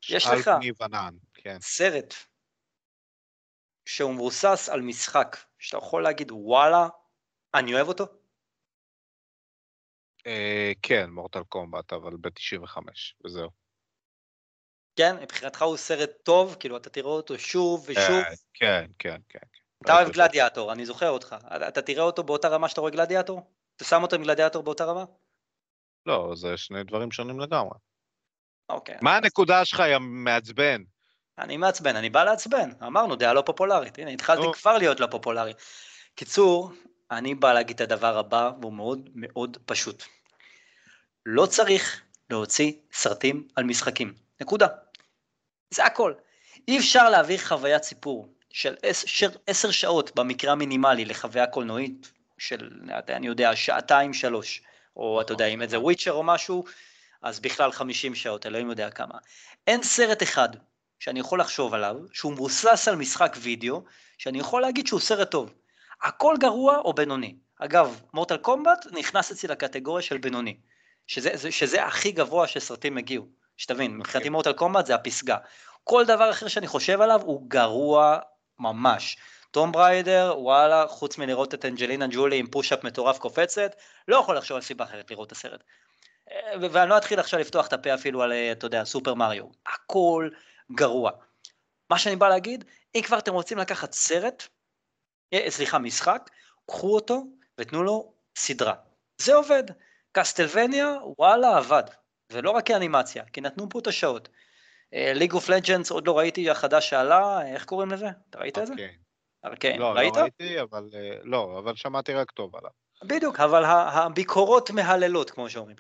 יש 0.09 0.27
לך 0.27 0.49
ענן, 0.81 1.15
כן. 1.33 1.57
סרט 1.61 2.13
שהוא 3.85 4.13
מבוסס 4.13 4.69
על 4.71 4.81
משחק, 4.81 5.37
שאתה 5.59 5.77
יכול 5.77 6.03
להגיד, 6.03 6.31
וואלה, 6.31 6.87
אני 7.53 7.73
אוהב 7.73 7.87
אותו? 7.87 8.05
אה, 10.27 10.71
כן, 10.81 11.09
מורטל 11.09 11.43
קומבט, 11.43 11.93
אבל 11.93 12.15
ב-95, 12.21 12.77
וזהו. 13.25 13.60
כן, 15.01 15.15
מבחינתך 15.21 15.61
הוא 15.61 15.77
סרט 15.77 16.09
טוב, 16.23 16.55
כאילו 16.59 16.77
אתה 16.77 16.89
תראה 16.89 17.09
אותו 17.09 17.39
שוב 17.39 17.85
ושוב. 17.87 18.01
אה, 18.11 18.23
כן, 18.53 18.85
כן, 18.99 19.15
כן. 19.29 19.39
כן. 19.39 19.39
אתה 19.83 19.95
אוהב. 19.95 20.09
גלדיאטור, 20.09 20.71
אני 20.71 20.85
זוכר 20.85 21.09
אותך. 21.09 21.35
אתה 21.67 21.81
תראה 21.81 22.03
אותו 22.03 22.23
באותה 22.23 22.47
רמה 22.47 22.69
שאתה 22.69 22.81
רואה 22.81 22.91
גלדיאטור? 22.91 23.51
אתה 23.75 23.85
שם 23.85 24.01
אותו 24.03 24.15
עם 24.15 24.23
גלדיאטור 24.23 24.63
באותה 24.63 24.85
רמה? 24.85 25.05
לא, 26.05 26.33
זה 26.35 26.57
שני 26.57 26.83
דברים 26.83 27.11
שונים 27.11 27.39
לגמרי. 27.39 27.77
אוקיי. 28.69 28.97
מה 29.01 29.15
הנקודה 29.17 29.65
שלך, 29.65 29.79
יא 29.79 29.97
מעצבן? 29.99 30.83
אני 31.37 31.57
מעצבן, 31.57 31.95
אני 31.95 32.09
בא 32.09 32.23
לעצבן. 32.23 32.69
אמרנו, 32.83 33.15
דעה 33.15 33.33
לא 33.33 33.43
פופולרית. 33.45 33.99
הנה, 33.99 34.11
התחלתי 34.11 34.43
נו. 34.45 34.53
כבר 34.53 34.77
להיות 34.77 34.99
לא 34.99 35.07
פופולרי. 35.11 35.53
קיצור, 36.15 36.71
אני 37.11 37.35
בא 37.35 37.53
להגיד 37.53 37.81
את 37.81 37.91
הדבר 37.91 38.17
הבא, 38.17 38.51
והוא 38.61 38.73
מאוד 38.73 39.09
מאוד 39.15 39.57
פשוט. 39.65 40.03
לא 41.25 41.45
צריך 41.45 42.01
להוציא 42.29 42.73
סרטים 42.93 43.47
על 43.55 43.63
משחקים. 43.63 44.13
נקודה. 44.41 44.67
זה 45.71 45.85
הכל. 45.85 46.13
אי 46.67 46.77
אפשר 46.79 47.09
להעביר 47.09 47.37
חוויית 47.37 47.83
סיפור 47.83 48.27
של 48.49 48.75
עש- 48.83 49.05
של 49.07 49.29
עשר 49.47 49.71
שעות 49.71 50.15
במקרה 50.15 50.51
המינימלי 50.51 51.05
לחוויה 51.05 51.47
קולנועית 51.47 52.11
של, 52.37 52.69
אני 53.09 53.27
יודע, 53.27 53.55
שעתיים 53.55 54.13
שלוש, 54.13 54.61
או 54.95 55.21
אתה 55.21 55.33
יודע, 55.33 55.45
אם 55.45 55.67
זה 55.67 55.79
וויצ'ר 55.79 56.11
או 56.11 56.23
משהו, 56.23 56.63
אז 57.21 57.39
בכלל 57.39 57.71
50 57.71 58.15
שעות, 58.15 58.45
אלוהים 58.45 58.69
יודע 58.69 58.89
כמה. 58.89 59.15
אין 59.67 59.83
סרט 59.83 60.23
אחד 60.23 60.49
שאני 60.99 61.19
יכול 61.19 61.39
לחשוב 61.39 61.73
עליו, 61.73 61.95
שהוא 62.13 62.31
מבוסס 62.33 62.87
על 62.87 62.95
משחק 62.95 63.37
וידאו, 63.41 63.83
שאני 64.17 64.39
יכול 64.39 64.61
להגיד 64.61 64.87
שהוא 64.87 64.99
סרט 64.99 65.31
טוב. 65.31 65.53
הכל 66.03 66.35
גרוע 66.39 66.77
או 66.77 66.93
בינוני. 66.93 67.35
אגב, 67.59 68.01
מורטל 68.13 68.37
קומבט 68.37 68.85
נכנס 68.91 69.31
אצלי 69.31 69.49
לקטגוריה 69.49 70.01
של 70.01 70.17
בינוני, 70.17 70.57
שזה, 71.07 71.29
זה- 71.33 71.51
שזה 71.51 71.85
הכי 71.85 72.11
גבוה 72.11 72.47
שסרטים 72.47 72.97
הגיעו. 72.97 73.40
שתבין, 73.57 73.97
מבחינתי 73.97 74.29
מורטל 74.29 74.53
קומבט 74.53 74.85
זה 74.85 74.95
הפסגה. 74.95 75.37
כל 75.83 76.05
דבר 76.05 76.31
אחר 76.31 76.47
שאני 76.47 76.67
חושב 76.67 77.01
עליו 77.01 77.21
הוא 77.21 77.49
גרוע 77.49 78.19
ממש. 78.59 79.17
טום 79.51 79.71
בריידר, 79.71 80.35
וואלה, 80.37 80.87
חוץ 80.87 81.17
מלראות 81.17 81.53
את 81.53 81.65
אנג'לינה 81.65 82.07
ג'ולי 82.11 82.37
עם 82.37 82.47
פוש-אפ 82.47 82.83
מטורף 82.83 83.17
קופצת, 83.17 83.75
לא 84.07 84.15
יכול 84.15 84.37
לחשוב 84.37 84.55
על 84.55 84.61
סיבה 84.61 84.85
אחרת 84.85 85.11
לראות 85.11 85.27
את 85.27 85.31
הסרט. 85.31 85.63
אה, 86.31 86.53
ואני 86.71 86.89
לא 86.89 86.97
אתחיל 86.97 87.19
עכשיו 87.19 87.39
לפתוח 87.39 87.67
את 87.67 87.73
הפה 87.73 87.93
אפילו 87.93 88.21
על, 88.21 88.31
אה, 88.31 88.51
אתה 88.51 88.65
יודע, 88.65 88.83
סופר 88.83 89.13
מריו. 89.13 89.45
הכל 89.73 90.29
גרוע. 90.71 91.11
מה 91.89 91.99
שאני 91.99 92.15
בא 92.15 92.29
להגיד, 92.29 92.65
אם 92.95 93.01
כבר 93.01 93.17
אתם 93.17 93.33
רוצים 93.33 93.57
לקחת 93.57 93.91
סרט, 93.91 94.47
אה, 95.33 95.45
סליחה, 95.49 95.79
משחק, 95.79 96.29
קחו 96.67 96.95
אותו 96.95 97.23
ותנו 97.57 97.83
לו 97.83 98.13
סדרה. 98.35 98.73
זה 99.17 99.35
עובד. 99.35 99.63
קסטלווניה, 100.11 100.97
וואלה, 101.17 101.57
עבד. 101.57 101.83
ולא 102.31 102.51
רק 102.51 102.65
כאנימציה, 102.65 103.23
כי 103.33 103.41
נתנו 103.41 103.69
פה 103.69 103.79
את 103.79 103.87
השעות. 103.87 104.29
ליג 104.93 105.33
אוף 105.33 105.49
לג'נדס 105.49 105.91
עוד 105.91 106.07
לא 106.07 106.17
ראיתי 106.17 106.49
החדש 106.49 106.89
שעלה, 106.89 107.47
איך 107.47 107.65
קוראים 107.65 107.91
לזה? 107.91 108.07
אתה 108.29 108.39
ראית 108.39 108.57
את 108.57 108.67
זה? 108.67 108.73
אוקיי. 108.73 108.97
אוקיי, 109.43 109.77
לא, 109.77 109.91
ראית? 109.91 110.15
לא 110.15 110.21
ראיתי, 110.21 110.61
אבל... 110.61 110.89
אה, 110.93 111.17
לא, 111.23 111.59
אבל 111.59 111.75
שמעתי 111.75 112.13
רק 112.13 112.31
טוב 112.31 112.55
עליו. 112.55 112.69
בדיוק, 113.03 113.39
אבל 113.39 113.63
הביקורות 113.65 114.71
מהללות, 114.71 115.31
כמו 115.31 115.49
שאומרים. 115.49 115.75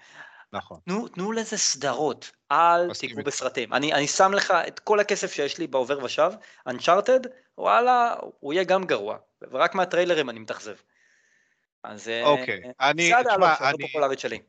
נכון. 0.53 0.79
תנו, 0.85 1.07
תנו 1.07 1.31
לזה 1.31 1.57
סדרות, 1.57 2.31
אל 2.51 2.93
תיגעו. 2.93 3.23
בסרטים. 3.23 3.73
אני, 3.73 3.93
אני 3.93 4.07
שם 4.07 4.33
לך 4.33 4.51
את 4.67 4.79
כל 4.79 4.99
הכסף 4.99 5.33
שיש 5.33 5.57
לי 5.57 5.67
בעובר 5.67 6.03
ושב, 6.03 6.31
Uncharted, 6.69 7.27
וואלה, 7.57 8.15
הוא 8.39 8.53
יהיה 8.53 8.63
גם 8.63 8.83
גרוע, 8.83 9.17
ורק 9.41 9.75
מהטריילרים 9.75 10.29
אני 10.29 10.39
מתאכזב. 10.39 10.75
אז 11.83 12.07
אה, 12.07 12.25
אוקיי, 12.25 12.61
אני, 12.79 13.07
זה 13.07 13.17
הדעה 13.17 13.37
לא 13.37 13.77
פופולרית 13.81 14.19
שלי. 14.19 14.39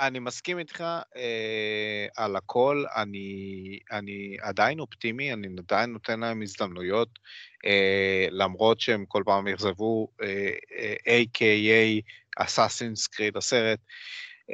אני 0.00 0.18
מסכים 0.18 0.58
איתך 0.58 0.84
אה, 1.16 2.06
על 2.16 2.36
הכל, 2.36 2.84
אני, 2.96 3.78
אני 3.92 4.36
עדיין 4.42 4.80
אופטימי, 4.80 5.32
אני 5.32 5.48
עדיין 5.58 5.92
נותן 5.92 6.20
להם 6.20 6.42
הזדמנויות, 6.42 7.08
אה, 7.66 8.26
למרות 8.30 8.80
שהם 8.80 9.04
כל 9.08 9.22
פעם 9.26 9.48
יחזבו, 9.48 10.08
אה, 10.22 10.50
אה, 10.78 11.22
A.K.A. 11.22 12.02
אסאסינס 12.36 13.06
קריד 13.06 13.36
הסרט. 13.36 13.78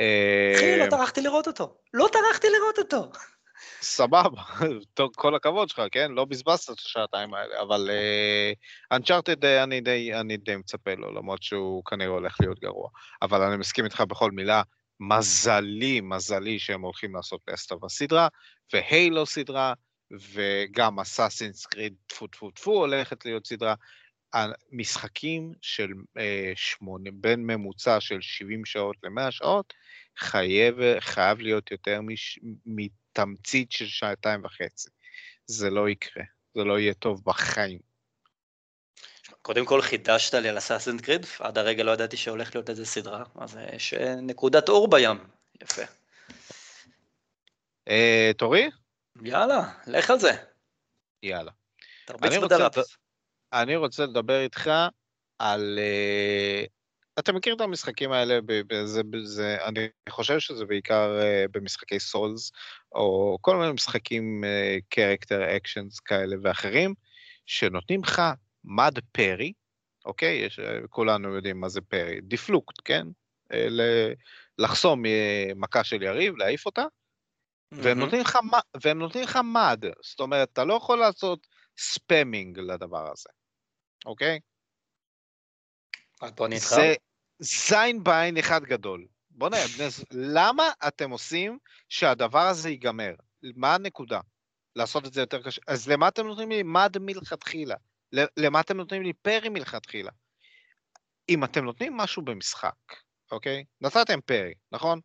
אה, 0.01 0.53
אחי, 0.57 0.79
לא 0.79 0.91
טרחתי 0.91 1.21
לראות 1.21 1.47
אותו. 1.47 1.77
לא 1.95 2.09
טרחתי 2.13 2.47
לראות 2.59 2.79
אותו. 2.79 3.13
סבבה, 3.81 4.43
כל 5.15 5.35
הכבוד 5.35 5.69
שלך, 5.69 5.83
כן? 5.93 6.13
לא 6.13 6.25
בזבזת 6.25 6.71
את 6.71 6.79
השעתיים 6.79 7.35
האלה, 7.35 7.61
אבל 7.63 7.91
אנצ'ארטד 8.93 9.45
אני, 9.45 9.81
די, 9.81 10.15
אני 10.15 10.37
די 10.37 10.57
מצפה 10.57 10.95
לו, 10.95 11.15
למרות 11.15 11.43
שהוא 11.43 11.85
כנראה 11.85 12.11
הולך 12.11 12.37
להיות 12.41 12.61
גרוע. 12.61 12.89
אבל 13.23 13.43
אני 13.43 13.57
מסכים 13.57 13.85
איתך 13.85 14.01
בכל 14.01 14.31
מילה, 14.31 14.63
מזלי, 15.01 16.01
מזלי 16.01 16.59
שהם 16.59 16.83
הולכים 16.83 17.15
לעשות 17.15 17.41
פסטה 17.45 17.75
בסדרה, 17.77 18.29
והיילו 18.73 19.27
סדרה, 19.27 19.75
וגם 20.11 21.01
אסאסינס 21.01 21.67
קריד 21.67 21.95
טפו 22.07 22.27
טפו 22.27 22.51
טפו 22.51 22.71
הולכת 22.71 23.25
להיות 23.25 23.47
סדרה. 23.47 23.75
המשחקים 24.33 25.53
של 25.63 25.89
אה, 26.19 26.53
שמונה, 26.55 27.11
בין 27.15 27.47
ממוצע 27.47 28.01
של 28.01 28.21
70 28.21 28.65
שעות 28.65 28.97
ל-100 29.03 29.31
שעות, 29.31 29.75
חייב, 30.19 31.01
חייב 31.01 31.41
להיות 31.41 31.71
יותר 31.71 32.01
מש, 32.01 32.39
מתמצית 32.67 33.73
של 33.73 33.87
שעתיים 33.87 34.45
וחצי. 34.45 34.89
זה 35.47 35.71
לא 35.71 35.89
יקרה, 35.89 36.25
זה 36.55 36.65
לא 36.65 36.79
יהיה 36.79 36.95
טוב 36.95 37.23
בחיים. 37.25 37.86
קודם 39.47 39.65
כל 39.65 39.83
חידשת 39.83 40.35
לי 40.35 40.49
על 40.49 40.59
אסאסינד 40.59 41.01
קריד, 41.01 41.27
עד 41.41 41.59
הרגע 41.59 41.83
לא 41.85 41.91
ידעתי 41.91 42.17
שהולך 42.17 42.55
להיות 42.55 42.71
איזה 42.71 42.87
סדרה, 42.87 43.25
אז 43.35 43.57
אה, 43.57 43.67
יש 43.77 43.95
אה, 43.95 44.15
נקודת 44.15 44.69
אור 44.69 44.89
בים. 44.91 45.19
יפה. 45.63 45.83
אה, 47.89 48.31
תורי? 48.39 48.71
יאללה, 49.23 49.73
לך 49.87 50.11
על 50.11 50.19
זה. 50.19 50.31
יאללה. 51.23 51.51
תרביץ 52.05 52.33
אני 52.33 52.37
רוצה 52.37 52.57
בדלת. 52.57 52.77
לד- 52.77 52.85
אני 53.53 53.77
רוצה 53.77 54.07
לדבר 54.07 54.41
איתך 54.41 54.71
על... 55.39 55.79
אה, 55.79 56.65
אתה 57.19 57.33
מכיר 57.33 57.55
את 57.55 57.61
המשחקים 57.61 58.13
האלה, 58.13 58.39
בזה, 58.47 59.03
בזה, 59.11 59.57
אני 59.65 59.89
חושב 60.09 60.39
שזה 60.39 60.65
בעיקר 60.65 61.19
במשחקי 61.51 62.01
סולס, 62.01 62.53
או 62.95 63.39
כל 63.41 63.57
מיני 63.57 63.73
משחקים 63.73 64.45
character 64.89 65.57
actions 65.57 66.01
כאלה 66.01 66.37
ואחרים, 66.43 66.95
שנותנים 67.47 68.03
לך 68.03 68.23
מד 68.67 68.99
parry, 69.13 69.53
אוקיי? 70.05 70.37
יש, 70.37 70.61
כולנו 70.91 71.35
יודעים 71.35 71.61
מה 71.61 71.69
זה 71.69 71.81
parry. 71.81 72.21
deflect, 72.21 72.75
כן? 72.85 73.07
אה, 73.53 73.67
ל- 73.69 74.13
לחסום 74.59 75.07
אה, 75.07 75.51
מכה 75.57 75.85
של 75.85 76.03
יריב, 76.03 76.37
להעיף 76.37 76.67
אותה, 76.67 76.85
והם 77.73 77.99
נותנים 77.99 78.21
לך, 78.21 78.39
והם 78.85 78.99
נותנים 78.99 79.25
לך 79.25 79.39
מד. 79.55 79.85
זאת 80.03 80.21
אומרת, 80.21 80.53
אתה 80.53 80.65
לא 80.65 80.75
יכול 80.75 80.99
לעשות 80.99 81.47
spamming 81.79 82.59
לדבר 82.59 83.13
הזה, 83.13 83.29
אוקיי? 84.07 84.41
בוא. 86.59 86.77
זה 86.77 86.95
זין 87.39 88.03
בעין 88.05 88.37
אחד 88.37 88.65
גדול. 88.65 89.07
בוא'נה, 89.31 89.57
בני 89.77 89.91
ז- 89.91 90.05
למה 90.13 90.71
אתם 90.89 91.11
עושים 91.11 91.59
שהדבר 91.89 92.47
הזה 92.47 92.71
ייגמר? 92.71 93.15
מה 93.57 93.75
הנקודה? 93.75 94.21
לעשות 94.77 95.07
את 95.07 95.13
זה 95.13 95.21
יותר 95.21 95.43
קשה. 95.43 95.61
אז 95.67 95.89
למה 95.89 96.09
אתם 96.09 96.27
נותנים 96.27 96.51
לי 96.51 96.63
מד 96.63 96.97
מלכתחילה? 97.01 97.77
למה 98.13 98.61
אתם 98.61 98.77
נותנים 98.77 99.03
לי 99.03 99.13
פרי 99.13 99.49
מלכתחילה? 99.49 100.11
אם 101.29 101.45
אתם 101.45 101.65
נותנים 101.65 101.97
משהו 101.97 102.23
במשחק, 102.23 102.75
אוקיי? 103.33 103.65
נתתם 103.81 104.21
פרי, 104.21 104.55
נכון? 104.73 105.01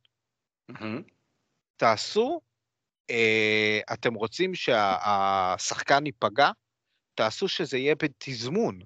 מהמם. 0.70 1.02
תעשו, 1.76 2.42
אה, 3.10 3.80
אתם 3.94 4.14
רוצים 4.14 4.56
שהשחקן 4.56 6.06
ייפגע? 6.06 6.52
תעשו 7.16 7.48
שזה 7.48 7.78
יהיה 7.78 7.96
בתזמון, 7.96 8.80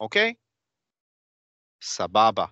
אוקיי? 0.00 0.34
סבבה. 1.82 2.44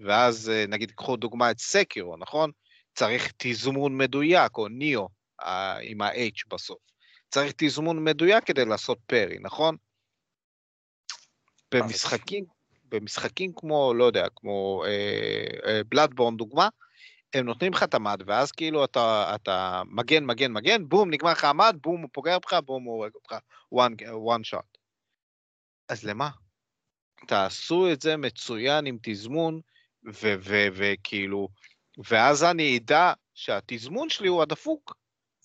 ואז 0.00 0.50
אה, 0.50 0.64
נגיד, 0.68 0.90
קחו 0.90 1.16
דוגמא 1.16 1.50
את 1.50 1.58
סקירו, 1.58 2.16
נכון? 2.16 2.50
צריך 2.94 3.32
תזמון 3.36 3.96
מדויק, 3.96 4.58
או 4.58 4.68
ניאו, 4.68 5.08
אה, 5.42 5.78
עם 5.78 6.00
ה-H 6.00 6.42
בסוף. 6.48 6.78
צריך 7.28 7.52
תזמון 7.56 8.04
מדויק 8.04 8.44
כדי 8.44 8.64
לעשות 8.64 8.98
פרי, 9.06 9.38
נכון? 9.40 9.76
במשחקים, 11.74 12.44
במשחקים 12.84 13.52
כמו, 13.56 13.94
לא 13.94 14.04
יודע, 14.04 14.26
כמו 14.36 14.84
בלאדבורן 15.88 16.36
דוגמה, 16.36 16.68
הם 17.34 17.46
נותנים 17.46 17.72
לך 17.72 17.82
את 17.82 17.94
המד, 17.94 18.22
ואז 18.26 18.52
כאילו 18.52 18.84
אתה, 18.84 19.32
אתה 19.34 19.82
מגן, 19.86 20.24
מגן, 20.24 20.52
מגן, 20.52 20.88
בום, 20.88 21.10
נגמר 21.10 21.32
לך 21.32 21.44
המד, 21.44 21.76
בום, 21.80 22.02
הוא 22.02 22.10
פוגע 22.12 22.38
בך, 22.38 22.52
בום, 22.52 22.84
הוא 22.84 22.94
הורג 22.94 23.14
אותך, 23.14 23.34
one, 23.74 24.02
one 24.02 24.54
shot. 24.54 24.78
אז 25.88 26.04
למה? 26.04 26.30
תעשו 27.26 27.92
את 27.92 28.02
זה 28.02 28.16
מצוין 28.16 28.86
עם 28.86 28.98
תזמון, 29.02 29.60
וכאילו, 30.04 31.48
ואז 32.10 32.44
אני 32.44 32.78
אדע 32.78 33.12
שהתזמון 33.34 34.08
שלי 34.08 34.28
הוא 34.28 34.42
הדפוק, 34.42 34.94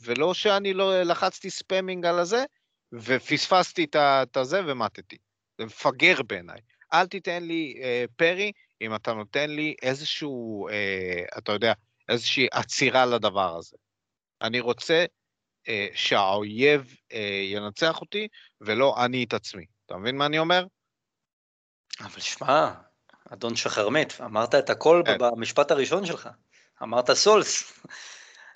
ולא 0.01 0.33
שאני 0.33 0.73
לא 0.73 1.01
לחצתי 1.01 1.49
ספאמינג 1.49 2.05
על 2.05 2.19
הזה, 2.19 2.45
ופספסתי 2.93 3.85
את 3.95 4.37
הזה 4.37 4.61
ומטתי. 4.65 5.17
זה 5.57 5.65
מפגר 5.65 6.21
בעיניי. 6.27 6.59
אל 6.93 7.07
תיתן 7.07 7.43
לי 7.43 7.79
אה, 7.83 8.05
פרי 8.15 8.51
אם 8.81 8.95
אתה 8.95 9.13
נותן 9.13 9.49
לי 9.49 9.75
איזשהו, 9.81 10.67
אה, 10.69 11.23
אתה 11.37 11.51
יודע, 11.51 11.73
איזושהי 12.09 12.47
עצירה 12.51 13.05
לדבר 13.05 13.55
הזה. 13.57 13.77
אני 14.41 14.59
רוצה 14.59 15.05
אה, 15.67 15.87
שהאויב 15.93 16.95
אה, 17.11 17.41
ינצח 17.43 18.01
אותי, 18.01 18.27
ולא 18.61 18.95
אני 19.05 19.23
את 19.23 19.33
עצמי. 19.33 19.65
אתה 19.85 19.97
מבין 19.97 20.17
מה 20.17 20.25
אני 20.25 20.39
אומר? 20.39 20.65
אבל 21.99 22.19
שמע, 22.19 22.71
אדון 23.33 23.55
שחרמית, 23.55 24.21
אמרת 24.21 24.55
את 24.55 24.69
הכל 24.69 25.03
כן. 25.05 25.17
במשפט 25.19 25.71
הראשון 25.71 26.05
שלך. 26.05 26.29
אמרת 26.83 27.11
סולס. 27.11 27.83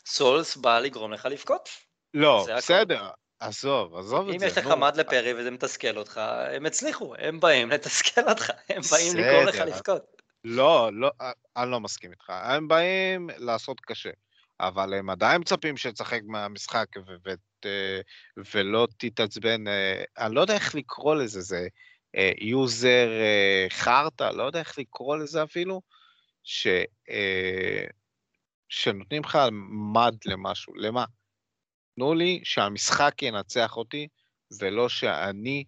סולס 0.06 0.58
בא 0.58 0.80
לגרום 0.80 1.14
לך 1.14 1.26
לבכות. 1.26 1.70
לא, 2.14 2.42
זה 2.46 2.52
הכל. 2.52 2.62
בסדר, 2.62 3.10
עזוב, 3.40 3.96
עזוב 3.96 4.28
אם 4.30 4.36
את 4.36 4.40
זה. 4.40 4.46
יש 4.46 4.58
לך. 4.58 4.68
מד 4.68 4.96
לפרי 4.98 5.34
וזה 5.34 5.52
מתסכל 5.52 5.98
אותך, 5.98 6.22
הם 6.56 6.66
הצליחו, 6.66 7.16
הם 7.18 7.40
באים 7.40 7.70
לתסכל 7.74 8.22
אותך, 8.30 8.52
הם 8.70 8.82
באים 8.92 9.18
לגרום 9.18 9.46
לך. 9.48 9.56
לבכות. 9.56 10.22
לא, 10.44 10.90
לא, 10.94 11.12
אני 11.58 11.72
לא 11.72 11.80
מסכים 11.80 12.12
איתך. 12.12 12.30
הם 12.30 12.68
באים 12.68 13.30
לעשות 13.38 13.82
קשה, 13.82 14.10
אבל 14.60 14.94
הם 14.94 15.10
עדיין 15.10 15.42
מצפים 15.42 15.78
שתשחק 15.78 16.22
מהמשחק 16.26 16.88
ו- 17.08 17.16
ו- 17.26 17.66
אה, 17.66 18.00
ולא 18.54 18.88
תתעצבן. 18.98 19.68
אה, 19.68 20.04
אני 20.18 20.36
לא 20.36 20.42
יודע 20.42 20.54
איך 20.54 20.76
לקרוא 20.76 21.16
לזה, 21.16 21.42
זה 21.42 21.68
יוזר 22.38 23.10
חרטא, 23.70 24.24
לא 24.24 24.44
יודע 24.44 24.60
איך 24.60 24.80
לקרוא 24.80 25.18
לזה 25.18 25.44
אפילו, 25.44 25.82
ש, 26.44 26.68
אה, 27.10 27.86
שנותנים 28.70 29.24
לך 29.24 29.38
מד 29.94 30.16
למשהו. 30.26 30.74
למה? 30.76 31.06
תנו 32.00 32.14
לי 32.14 32.42
שהמשחק 32.44 33.24
ינצח 33.24 33.78
אותי, 33.78 34.08
ולא 34.60 34.90
שאני 34.90 35.64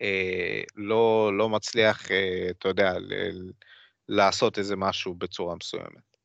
אה, 0.00 0.62
לא, 0.76 1.30
לא 1.38 1.48
מצליח, 1.48 2.10
אה, 2.10 2.46
אתה 2.50 2.68
יודע, 2.68 2.98
ל- 2.98 3.50
לעשות 4.08 4.58
איזה 4.58 4.76
משהו 4.76 5.14
בצורה 5.14 5.56
מסוימת. 5.56 6.16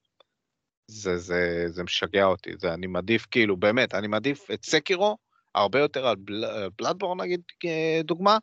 זה, 0.88 1.18
זה, 1.18 1.64
זה 1.68 1.84
משגע 1.84 2.26
אותי, 2.26 2.52
זה, 2.58 2.74
אני 2.74 2.88
מעדיף, 2.88 3.26
כאילו, 3.32 3.58
באמת, 3.58 3.94
אני 3.94 4.08
מעדיף 4.08 4.52
את 4.52 4.66
סקירו 4.66 5.18
הרבה 5.56 5.80
יותר 5.80 6.08
על 6.08 6.16
בל, 6.16 6.44
בלאדבורן, 6.78 7.22
נגיד, 7.22 7.42
כדוגמה, 7.60 8.38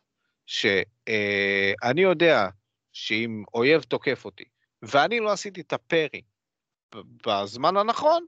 שאני 0.47 2.03
יודע 2.03 2.49
שאם 2.93 3.45
אויב 3.55 3.83
תוקף 3.83 4.25
אותי, 4.25 4.45
ואני 4.83 5.21
לא 5.21 5.33
עשיתי 5.33 5.61
את 5.61 5.73
הפרי 5.73 6.23
בזמן 7.27 7.77
הנכון, 7.77 8.27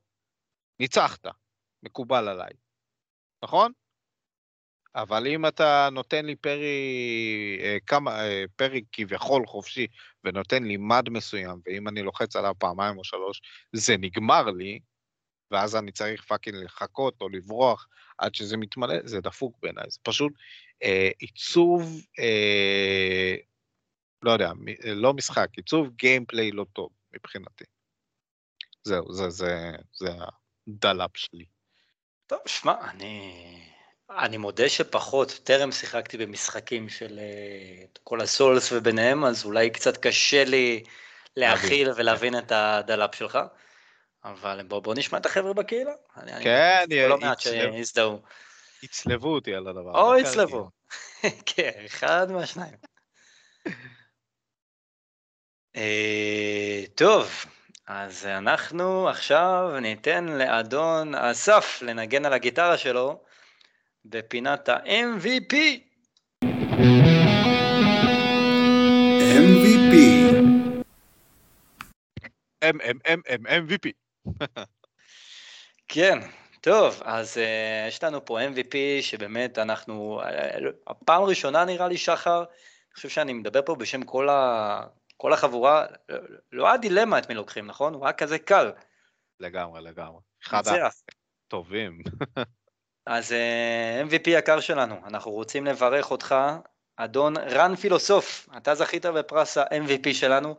ניצחת, 0.81 1.27
מקובל 1.83 2.29
עליי, 2.29 2.53
נכון? 3.43 3.73
אבל 4.95 5.27
אם 5.27 5.47
אתה 5.47 5.89
נותן 5.93 6.27
לי 6.27 6.37
פרי, 6.37 7.59
אה, 7.63 7.77
כמה, 7.87 8.21
אה, 8.21 8.45
פרי 8.57 8.85
כביכול 8.93 9.47
חופשי, 9.47 9.87
ונותן 10.25 10.65
לי 10.65 10.77
מד 10.77 11.09
מסוים, 11.09 11.61
ואם 11.67 11.89
אני 11.89 12.03
לוחץ 12.03 12.37
עליו 12.37 12.55
פעמיים 12.59 12.99
או 12.99 13.05
שלוש, 13.05 13.41
זה 13.73 13.97
נגמר 13.97 14.45
לי, 14.51 14.81
ואז 15.51 15.77
אני 15.77 15.93
צריך 15.93 16.25
fucking 16.25 16.57
לחכות 16.65 17.21
או 17.21 17.29
לברוח 17.29 17.89
עד 18.19 18.35
שזה 18.35 18.57
מתמלא, 18.57 18.95
זה 19.05 19.21
דפוק 19.21 19.59
בעיניי. 19.63 19.85
זה 19.89 19.99
פשוט 20.03 20.33
אה, 20.83 21.11
עיצוב, 21.19 21.83
אה, 22.19 23.35
לא 24.23 24.31
יודע, 24.31 24.53
מ- 24.55 24.85
לא 24.85 25.15
משחק, 25.15 25.49
עיצוב 25.57 25.89
gameplay 25.97 26.51
לא 26.51 26.67
טוב 26.73 26.91
מבחינתי. 27.15 27.65
זהו, 28.85 29.13
זה, 29.13 29.31
זה, 29.31 29.71
זה 29.93 30.09
הדלאפ 30.69 31.17
שלי. 31.17 31.58
טוב, 32.29 32.39
שמע, 32.47 32.75
אני... 32.91 33.45
אני 34.11 34.37
מודה 34.37 34.69
שפחות, 34.69 35.41
טרם 35.45 35.73
שיחקתי 35.73 36.17
במשחקים 36.17 36.89
של 36.89 37.19
אה, 37.19 37.85
כל 38.05 38.21
ה 38.21 38.29
Souls 38.29 38.73
וביניהם, 38.73 39.25
אז 39.25 39.45
אולי 39.45 39.71
קצת 39.71 39.97
קשה 39.97 40.45
לי 40.45 40.85
להכיל 41.37 41.91
ולהבין 41.97 42.39
את 42.39 42.53
הדלאפ 42.53 43.15
שלך, 43.15 43.39
אבל 44.25 44.63
בוא, 44.69 44.81
בוא 44.81 44.95
נשמע 44.95 45.19
את 45.19 45.27
החבר'ה 45.27 45.53
בקהילה. 45.53 45.93
אני- 46.17 46.33
אני 46.33 46.45
כן, 46.45 46.85
שיש 46.91 47.09
לא 47.09 47.19
מעט 47.19 47.41
יצלב. 47.41 47.73
שהזדהו. 47.73 48.23
יצלבו 48.83 49.35
אותי 49.35 49.55
על 49.55 49.69
הדבר 49.69 49.91
או 49.95 50.15
הזה. 50.15 50.29
יצלבו. 50.29 50.71
כן, 51.47 51.71
אחד 51.87 52.33
מהשניים. 52.33 52.75
אה, 55.77 56.83
טוב, 56.95 57.31
אז 57.89 58.27
אנחנו 58.27 59.09
עכשיו 59.09 59.71
ניתן 59.81 60.25
לאדון 60.25 61.15
אסף 61.15 61.83
לנגן 61.83 62.27
על 62.27 62.33
הגיטרה 62.33 62.79
שלו 62.79 63.21
בפינת 64.05 64.69
ה-MVP. 64.69 65.55
MVP. 69.35 69.95
M, 72.65 72.77
M, 72.81 72.99
M, 73.07 73.21
M, 73.27 73.47
MVP. 73.47 73.91
כן, 75.89 76.19
טוב, 76.61 77.03
אז 77.05 77.37
uh, 77.37 77.89
יש 77.89 78.05
לנו 78.05 78.25
פה 78.25 78.39
MVP 78.41 78.77
שבאמת 79.01 79.59
אנחנו, 79.59 80.21
uh, 80.23 80.27
הפעם 80.87 81.23
הראשונה 81.23 81.65
נראה 81.65 81.89
לי 81.89 81.99
שחר, 81.99 82.39
אני 82.39 82.95
חושב 82.95 83.09
שאני 83.09 83.33
מדבר 83.33 83.61
פה 83.67 83.75
בשם 83.75 84.03
כל, 84.03 84.29
ה, 84.29 84.87
כל 85.21 85.33
החבורה, 85.33 85.87
לא 86.53 86.67
היה 86.67 86.77
דילמה 86.77 87.19
את 87.19 87.29
מי 87.29 87.35
לוקחים, 87.35 87.67
נכון? 87.67 87.95
הוא 87.95 88.05
היה 88.05 88.13
כזה 88.13 88.39
קל. 88.39 88.73
לגמרי, 89.41 89.83
לגמרי. 89.83 90.21
אחד. 90.47 90.63
הטובים. 91.47 92.03
אז 93.07 93.33
אה, 93.33 94.03
MVP 94.09 94.31
יקר 94.31 94.61
שלנו, 94.61 94.97
אנחנו 95.07 95.31
רוצים 95.31 95.67
לברך 95.67 96.11
אותך, 96.11 96.35
אדון 96.97 97.37
רן 97.37 97.77
פילוסוף, 97.77 98.49
אתה 98.57 98.75
זכית 98.75 99.07
בפרס 99.07 99.59
ה-MVP 99.59 100.15
שלנו. 100.15 100.57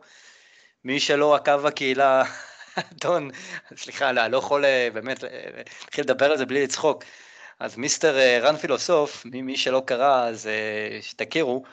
מי 0.84 1.00
שלא 1.00 1.34
עקב 1.34 1.56
בקהילה, 1.56 2.22
אדון, 2.92 3.30
סליחה, 3.76 4.12
לא, 4.12 4.26
לא 4.26 4.36
יכול 4.36 4.64
אה, 4.64 4.88
באמת 4.92 5.24
אה, 5.24 5.50
להתחיל 5.56 6.04
לדבר 6.04 6.30
על 6.30 6.38
זה 6.38 6.46
בלי 6.46 6.62
לצחוק. 6.64 7.04
אז 7.58 7.76
מיסטר 7.76 8.40
רן 8.42 8.56
פילוסוף, 8.56 9.24
מי, 9.24 9.42
מי 9.42 9.56
שלא 9.56 9.82
קרא, 9.86 10.28
אז 10.28 10.48
שתכירו, 11.00 11.64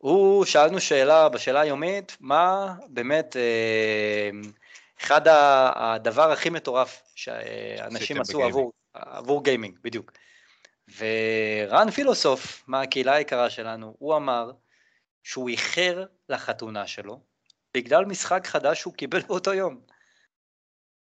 הוא 0.00 0.44
שאלנו 0.44 0.80
שאלה 0.80 1.28
בשאלה 1.28 1.60
היומית, 1.60 2.16
מה 2.20 2.74
באמת 2.88 3.36
אה, 3.36 4.30
אחד 5.00 5.20
הדבר 5.74 6.32
הכי 6.32 6.50
מטורף 6.50 7.02
שאנשים 7.14 8.20
עשו 8.20 8.32
בגיימינג. 8.32 8.56
עבור, 8.56 8.72
עבור 8.94 9.44
גיימינג, 9.44 9.78
בדיוק. 9.82 10.12
ורן 10.98 11.90
פילוסוף, 11.90 12.64
מהקהילה 12.66 13.14
היקרה 13.14 13.50
שלנו, 13.50 13.94
הוא 13.98 14.16
אמר 14.16 14.50
שהוא 15.22 15.48
איחר 15.48 16.04
לחתונה 16.28 16.86
שלו 16.86 17.20
בגלל 17.74 18.04
משחק 18.04 18.46
חדש 18.46 18.80
שהוא 18.80 18.94
קיבל 18.94 19.20
באותו 19.28 19.54
יום. 19.54 19.80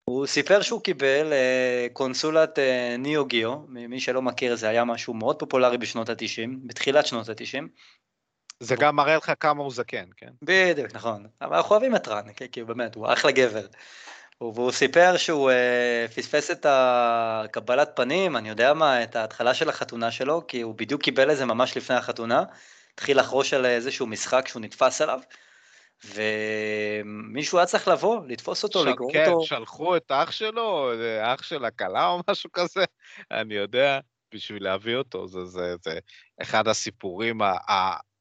הוא 0.10 0.28
סיפר 0.28 0.62
שהוא 0.62 0.82
קיבל 0.82 1.34
אה, 1.34 1.88
קונסולת 1.94 2.60
אה, 2.60 2.96
ניאו 2.98 3.26
גיאו, 3.26 3.66
מי 3.68 4.00
שלא 4.00 4.22
מכיר 4.22 4.56
זה 4.56 4.70
היה 4.70 4.86
משהו 4.86 5.14
מאוד 5.14 5.40
פופולרי 5.40 5.78
בשנות 5.78 6.10
ה-90, 6.10 6.50
בתחילת 6.66 7.06
שנות 7.06 7.30
ה-90. 7.30 7.64
זה 8.60 8.76
גם 8.76 8.96
מראה 8.96 9.18
לך 9.18 9.32
כמה 9.40 9.64
הוא 9.64 9.72
זקן, 9.72 10.06
כן? 10.18 10.32
בדיוק, 10.42 10.94
נכון. 10.94 11.28
אבל 11.42 11.56
אנחנו 11.56 11.72
אוהבים 11.72 11.96
את 11.96 12.08
רן, 12.08 12.34
כי 12.52 12.60
הוא 12.60 12.68
באמת, 12.68 12.96
הוא 12.96 13.14
אחלה 13.14 13.32
גבר. 13.32 13.66
והוא 14.42 14.72
סיפר 14.72 15.18
שהוא 15.18 15.52
uh, 15.52 16.12
פספס 16.12 16.52
את 16.52 16.66
הקבלת 16.70 17.92
פנים, 17.96 18.38
אני 18.38 18.50
יודע 18.50 18.74
מה, 18.74 19.04
את 19.04 19.16
ההתחלה 19.16 19.54
של 19.54 19.70
החתונה 19.70 20.12
שלו, 20.12 20.48
כי 20.48 20.62
הוא 20.62 20.76
בדיוק 20.76 21.04
קיבל 21.04 21.32
את 21.32 21.38
זה 21.38 21.46
ממש 21.46 21.78
לפני 21.78 21.96
החתונה, 21.96 22.44
התחיל 22.94 23.20
לחרוש 23.20 23.54
על 23.54 23.66
איזשהו 23.66 24.08
משחק 24.08 24.48
שהוא 24.48 24.62
נתפס 24.62 25.02
עליו, 25.02 25.20
ומישהו 26.06 27.58
היה 27.58 27.66
צריך 27.66 27.88
לבוא, 27.88 28.26
לתפוס 28.28 28.64
אותו, 28.64 28.84
של, 28.84 28.90
לגרור 28.90 29.14
כן, 29.14 29.32
אותו. 29.32 29.46
שלחו 29.46 29.98
את 29.98 30.12
אח 30.12 30.32
שלו, 30.32 30.92
אח 31.22 31.44
של 31.44 31.66
הכלה 31.66 32.08
או 32.08 32.20
משהו 32.30 32.50
כזה, 32.54 32.84
אני 33.32 33.54
יודע, 33.54 34.00
בשביל 34.34 34.64
להביא 34.64 34.96
אותו, 34.96 35.28
זה, 35.28 35.46
זה, 35.46 35.76
זה 35.84 36.00
אחד 36.42 36.68
הסיפורים 36.68 37.42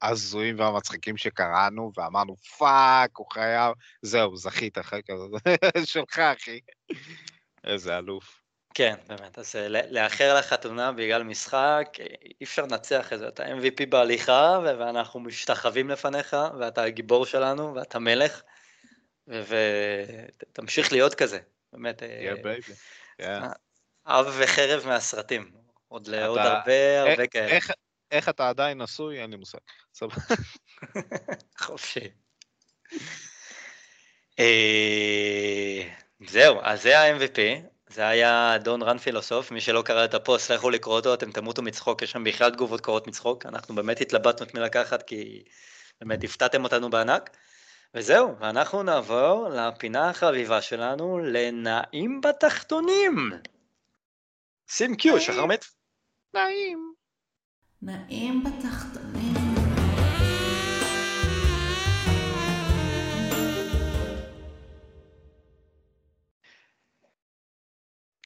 ההזויים 0.02 0.58
והמצחיקים 0.58 1.16
שקראנו, 1.16 1.92
ואמרנו, 1.96 2.36
fuck, 2.36 3.10
הוא 3.16 3.26
חייב, 3.32 3.74
זהו, 4.02 4.36
זכית 4.36 4.78
כזה, 4.78 5.24
שלך, 5.92 6.18
אחי. 6.18 6.60
איזה 7.64 7.98
אלוף. 7.98 8.40
כן, 8.74 8.94
באמת, 9.06 9.38
אז 9.38 9.56
אה, 9.56 9.68
לאחר 9.90 10.38
לחתונה 10.38 10.92
בגלל 10.92 11.22
משחק, 11.22 11.88
אה, 12.00 12.06
אי 12.24 12.44
אפשר 12.44 12.62
לנצח 12.62 13.12
את 13.12 13.18
זה, 13.18 13.28
אתה 13.28 13.44
MVP 13.44 13.86
בהליכה, 13.88 14.58
ואנחנו 14.64 15.20
משתחווים 15.20 15.90
לפניך, 15.90 16.36
ואתה 16.58 16.82
הגיבור 16.82 17.26
שלנו, 17.26 17.74
ואתה 17.74 17.98
מלך, 17.98 18.42
ותמשיך 19.28 20.92
להיות 20.92 21.14
כזה, 21.14 21.38
באמת, 21.72 22.02
אה, 22.02 22.32
Yeah, 22.32 22.44
baby. 22.44 22.72
Yeah. 23.22 23.24
אב 24.06 24.34
וחרב 24.38 24.86
מהסרטים, 24.86 25.50
עוד 25.88 26.06
לעוד 26.06 26.38
הרבה 26.38 27.02
הרבה 27.02 27.26
כאלה, 27.26 27.58
איך- 28.10 28.28
אתה 28.28 28.48
עדיין 28.48 28.82
נשוי? 28.82 29.20
אין 29.22 29.30
לי 29.30 29.36
מושג. 29.36 29.58
סבבה. 29.94 30.14
חופשי. 31.58 32.00
אה, 34.38 35.88
זהו, 36.28 36.58
אז 36.62 36.82
זה 36.82 36.98
ה-MVP, 37.00 37.38
זה 37.88 38.08
היה 38.08 38.58
דון 38.58 38.82
רן 38.82 38.98
פילוסוף, 38.98 39.50
מי 39.50 39.60
שלא 39.60 39.82
קרא 39.82 40.04
את 40.04 40.14
הפוסט, 40.14 40.50
לכו 40.50 40.70
לקרוא 40.70 40.96
אותו, 40.96 41.14
אתם 41.14 41.32
תמותו 41.32 41.62
מצחוק, 41.62 42.02
יש 42.02 42.10
שם 42.10 42.24
בכלל 42.24 42.50
תגובות 42.50 42.80
קורות 42.80 43.06
מצחוק, 43.06 43.46
אנחנו 43.46 43.74
באמת 43.74 44.00
התלבטנו 44.00 44.46
את 44.46 44.54
מי 44.54 44.60
לקחת, 44.60 45.02
כי 45.02 45.44
באמת 46.00 46.24
הפתעתם 46.24 46.64
אותנו 46.64 46.90
בענק. 46.90 47.36
וזהו, 47.94 48.38
ואנחנו 48.38 48.82
נעבור 48.82 49.48
לפינה 49.48 50.10
החביבה 50.10 50.62
שלנו, 50.62 51.18
לנעים 51.18 52.20
בתחתונים. 52.20 53.30
שים 54.70 54.96
קיו, 54.96 55.20
שחרמית. 55.20 55.64
נעים. 56.34 56.93
נעים 57.84 58.44
בתחתונים. 58.44 59.34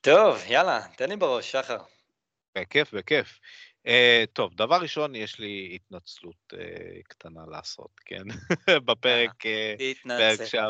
טוב, 0.02 0.42
יאללה, 0.48 0.80
תן 0.96 1.08
לי 1.08 1.16
בראש, 1.16 1.52
שחר. 1.52 1.78
בכיף, 2.58 2.94
בכיף. 2.94 3.40
אה, 3.86 3.90
טוב, 4.32 4.54
דבר 4.54 4.76
ראשון, 4.76 5.14
יש 5.14 5.38
לי 5.38 5.72
התנצלות 5.74 6.52
אה, 6.52 6.56
קטנה 7.08 7.40
לעשות, 7.50 7.90
כן? 8.04 8.22
בפרק 8.86 9.46
אה, 9.46 10.08
פרק. 10.08 10.44
שה... 10.44 10.66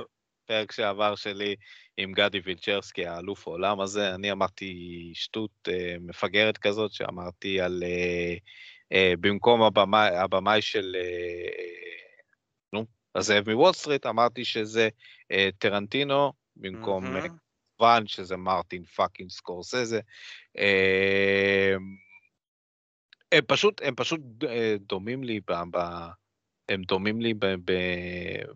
פרק 0.46 0.72
שעבר 0.72 1.14
שלי 1.14 1.56
עם 1.96 2.12
גדי 2.12 2.40
וילצ'רסקי, 2.44 3.06
האלוף 3.06 3.48
העולם 3.48 3.80
הזה, 3.80 4.14
אני 4.14 4.32
אמרתי 4.32 5.10
שטות 5.14 5.68
אה, 5.68 5.72
מפגרת 6.00 6.58
כזאת, 6.58 6.92
שאמרתי 6.92 7.60
על... 7.60 7.82
אה, 7.82 8.38
במקום 8.94 9.62
הבמאי, 9.62 10.16
הבמאי 10.16 10.62
של... 10.62 10.96
אה, 10.96 12.22
נו, 12.72 12.86
הזאב 13.14 13.50
מוול 13.50 13.72
סטריט, 13.72 14.06
אמרתי 14.06 14.44
שזה 14.44 14.88
אה, 15.32 15.36
טרנטינו, 15.58 16.32
במקום... 16.56 17.04
כמובן 17.78 18.06
שזה 18.06 18.36
מרטין 18.36 18.84
fucking 18.84 19.30
סקורסזה. 19.30 20.00
אה, 20.58 21.74
הם 23.32 23.44
פשוט, 23.46 23.80
הם 23.84 23.94
פשוט 23.94 24.20
אה, 24.48 24.76
דומים 24.80 25.24
לי, 25.24 25.40
ב, 25.40 25.52
ב, 25.70 25.78
הם 26.68 26.82
דומים 26.82 27.20
לי 27.20 27.34
ב, 27.34 27.46
ב, 27.46 27.72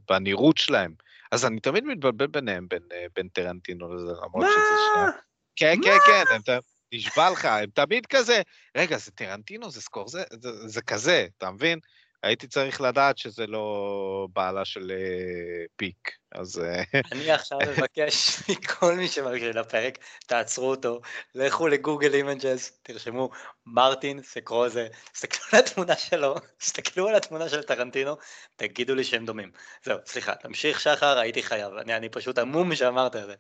בנראות 0.09 0.59
שלהם. 0.59 0.95
אז 1.33 1.47
אני 1.47 1.61
תמיד 1.61 1.85
מתבלבל 1.85 2.27
ביניהם, 2.27 2.69
בין, 2.69 2.83
אה, 2.93 3.07
בין 3.17 3.29
טרנטינו 3.29 3.95
לזה, 3.95 4.13
למרות 4.13 4.47
שזה 4.49 4.83
שנייה. 4.93 5.07
מה? 5.07 5.13
כן, 5.57 5.75
כן, 5.85 5.97
כן, 6.07 6.35
הם, 6.35 6.41
ת- 6.43 6.65
נשבע 6.93 7.31
לך, 7.31 7.45
הם 7.45 7.71
תמיד 7.75 8.07
כזה, 8.07 8.43
רגע, 8.77 8.97
זה 8.97 9.11
טרנטינו, 9.11 9.71
זה 9.71 9.81
סקורסזה, 9.81 10.23
זה, 10.41 10.69
זה 10.69 10.83
כזה, 10.83 11.27
אתה 11.39 11.51
מבין? 11.51 11.79
הייתי 12.23 12.47
צריך 12.47 12.81
לדעת 12.81 13.19
שזה 13.19 13.47
לא 13.47 14.29
בעלה 14.33 14.65
של 14.65 14.91
אה, 14.91 15.65
פיק, 15.77 16.11
אז... 16.33 16.59
אה, 16.59 16.83
אני 17.13 17.31
עכשיו 17.31 17.59
מבקש 17.71 18.43
מכל 18.51 18.95
מי 18.95 19.09
שמקשיב 19.09 19.57
לפרק, 19.57 19.99
תעצרו 20.27 20.71
אותו, 20.71 21.01
לכו 21.35 21.69
ל 21.69 21.75
Google 21.75 22.15
Images, 22.15 22.81
תרשמו 22.83 23.31
מרטין 23.67 24.23
סקורסזה, 24.23 24.89
תסתכלו 25.13 25.45
על 25.53 25.65
התמונה 25.65 25.97
שלו, 25.97 26.35
תסתכלו 26.59 27.09
על 27.09 27.15
התמונה 27.15 27.49
של 27.49 27.63
טרנטינו, 27.63 28.17
תגידו 28.57 28.95
לי 28.95 29.05
שהם 29.05 29.27
דומים. 29.27 29.51
זהו, 29.85 29.99
סליחה, 30.07 30.35
תמשיך 30.35 30.81
שחר, 30.81 31.19
הייתי 31.19 31.43
חייב, 31.43 31.73
אני, 31.75 31.97
אני 31.97 32.09
פשוט 32.09 32.39
המום 32.39 32.75
שאמרת 32.75 33.17
את 33.17 33.27
זה. 33.27 33.35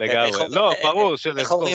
לגמרי. 0.00 0.48
לא, 0.50 0.72
ברור 0.82 1.14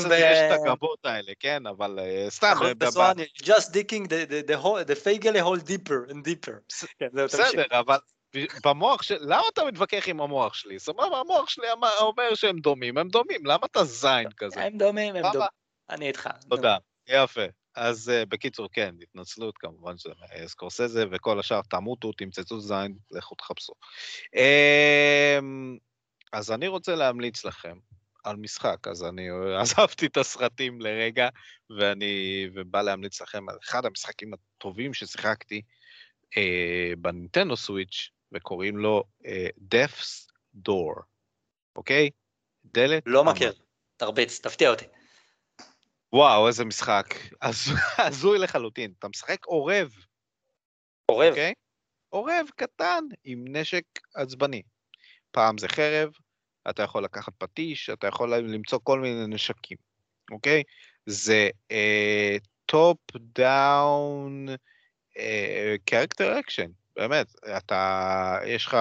ב- 0.10 0.12
יש 0.12 0.40
את 0.40 0.60
הגבות 0.60 1.06
האלה, 1.06 1.32
כן, 1.40 1.68
אבל 1.68 2.00
אה, 2.00 2.26
סתם, 2.30 2.54
נכון, 2.82 3.20
אה, 3.20 3.26
just 3.42 3.70
digging 3.74 4.06
the, 4.08 4.30
the, 4.30 4.52
the, 4.52 5.44
hole, 5.44 5.60
deeper 5.68 6.12
and 6.12 6.28
deeper. 6.28 6.76
כן. 7.00 7.08
בסדר, 7.14 7.66
אבל 7.80 7.98
במוח 8.66 9.02
של... 9.02 9.18
למה 9.22 9.44
אתה 9.54 9.66
מתווכח 9.66 10.08
עם 10.08 10.22
המוח 10.22 10.54
שלי? 10.54 10.80
סבבה, 10.80 11.20
המוח 11.20 11.50
שלי 11.50 11.68
אומר 12.00 12.36
שהם 12.36 12.60
דומים, 12.60 12.98
הם 12.98 13.10
דומים, 13.10 13.46
למה 13.46 13.66
אתה 13.72 13.84
זין 13.84 14.30
כזה? 14.38 14.64
הם 14.64 14.78
דומים, 14.78 15.16
הם? 15.16 15.24
דומים. 15.34 15.48
אני 15.90 16.08
איתך. 16.08 16.30
תודה, 16.50 16.78
יפה. 17.08 17.46
אז 17.76 18.12
uh, 18.12 18.26
בקיצור, 18.26 18.68
כן, 18.74 18.96
התנצלות, 19.02 19.58
כמובן 19.58 19.94
uh, 19.94 20.48
סקורסזה, 20.48 21.06
וכל 21.12 21.40
השאר 21.40 21.62
תמותו, 21.62 22.12
תמצצו 22.12 22.60
זין, 22.60 22.98
לכו 23.12 23.36
תחפשו. 23.36 23.74
Um, 24.36 25.80
אז 26.34 26.52
אני 26.52 26.68
רוצה 26.68 26.96
להמליץ 26.96 27.46
לכם 27.46 27.78
על 28.24 28.36
משחק, 28.36 28.88
אז 28.88 29.04
אני 29.04 29.32
אה, 29.32 29.36
עזבתי 29.62 30.06
את 30.06 30.18
הסרטים 30.18 30.82
לרגע, 30.82 31.30
ואני 31.80 32.46
ובא 32.54 32.82
להמליץ 32.82 33.22
לכם 33.22 33.50
על 33.50 33.58
אחד 33.64 33.86
המשחקים 33.86 34.32
הטובים 34.34 34.94
ששיחקתי 34.94 35.62
uh, 36.26 36.96
בנינטנדו 36.98 37.58
סוויץ', 37.58 38.10
וקוראים 38.32 38.78
לו 38.78 39.04
uh, 39.24 39.28
Death's 39.74 40.28
Door, 40.68 41.02
אוקיי? 41.76 42.10
דלת? 42.66 43.04
לא. 43.06 43.24
מכיר. 43.24 43.54
תרביץ, 43.98 44.40
תפתיע 44.40 44.70
אותי. 44.70 44.86
וואו, 46.14 46.48
איזה 46.48 46.66
משחק. 46.66 47.06
הז- 47.42 47.80
הזוי 47.98 48.40
לחלוטין. 48.40 48.94
אתה 49.00 49.08
משחק 49.08 49.46
עורב, 49.46 49.92
עורב. 51.06 51.30
אוקיי? 51.30 51.54
עורב 52.10 52.46
קטן 52.56 53.04
עם 53.24 53.46
נשק 53.48 53.84
עצבני. 54.16 54.62
פעם 55.32 55.58
זה 55.58 55.68
חרב, 55.68 56.12
אתה 56.70 56.84
יכול 56.84 57.04
לקחת 57.04 57.34
פטיש, 57.38 57.90
אתה 57.90 58.08
יכול 58.08 58.36
למצוא 58.36 58.80
כל 58.84 59.00
מיני 59.00 59.28
נשקים, 59.28 59.78
אוקיי? 60.32 60.64
זה 61.06 61.50
top 62.66 62.98
down 63.16 64.48
character 65.86 66.40
action, 66.40 66.72
באמת. 66.96 67.28
אתה, 67.58 68.38
יש 68.46 68.66
לך 68.66 68.78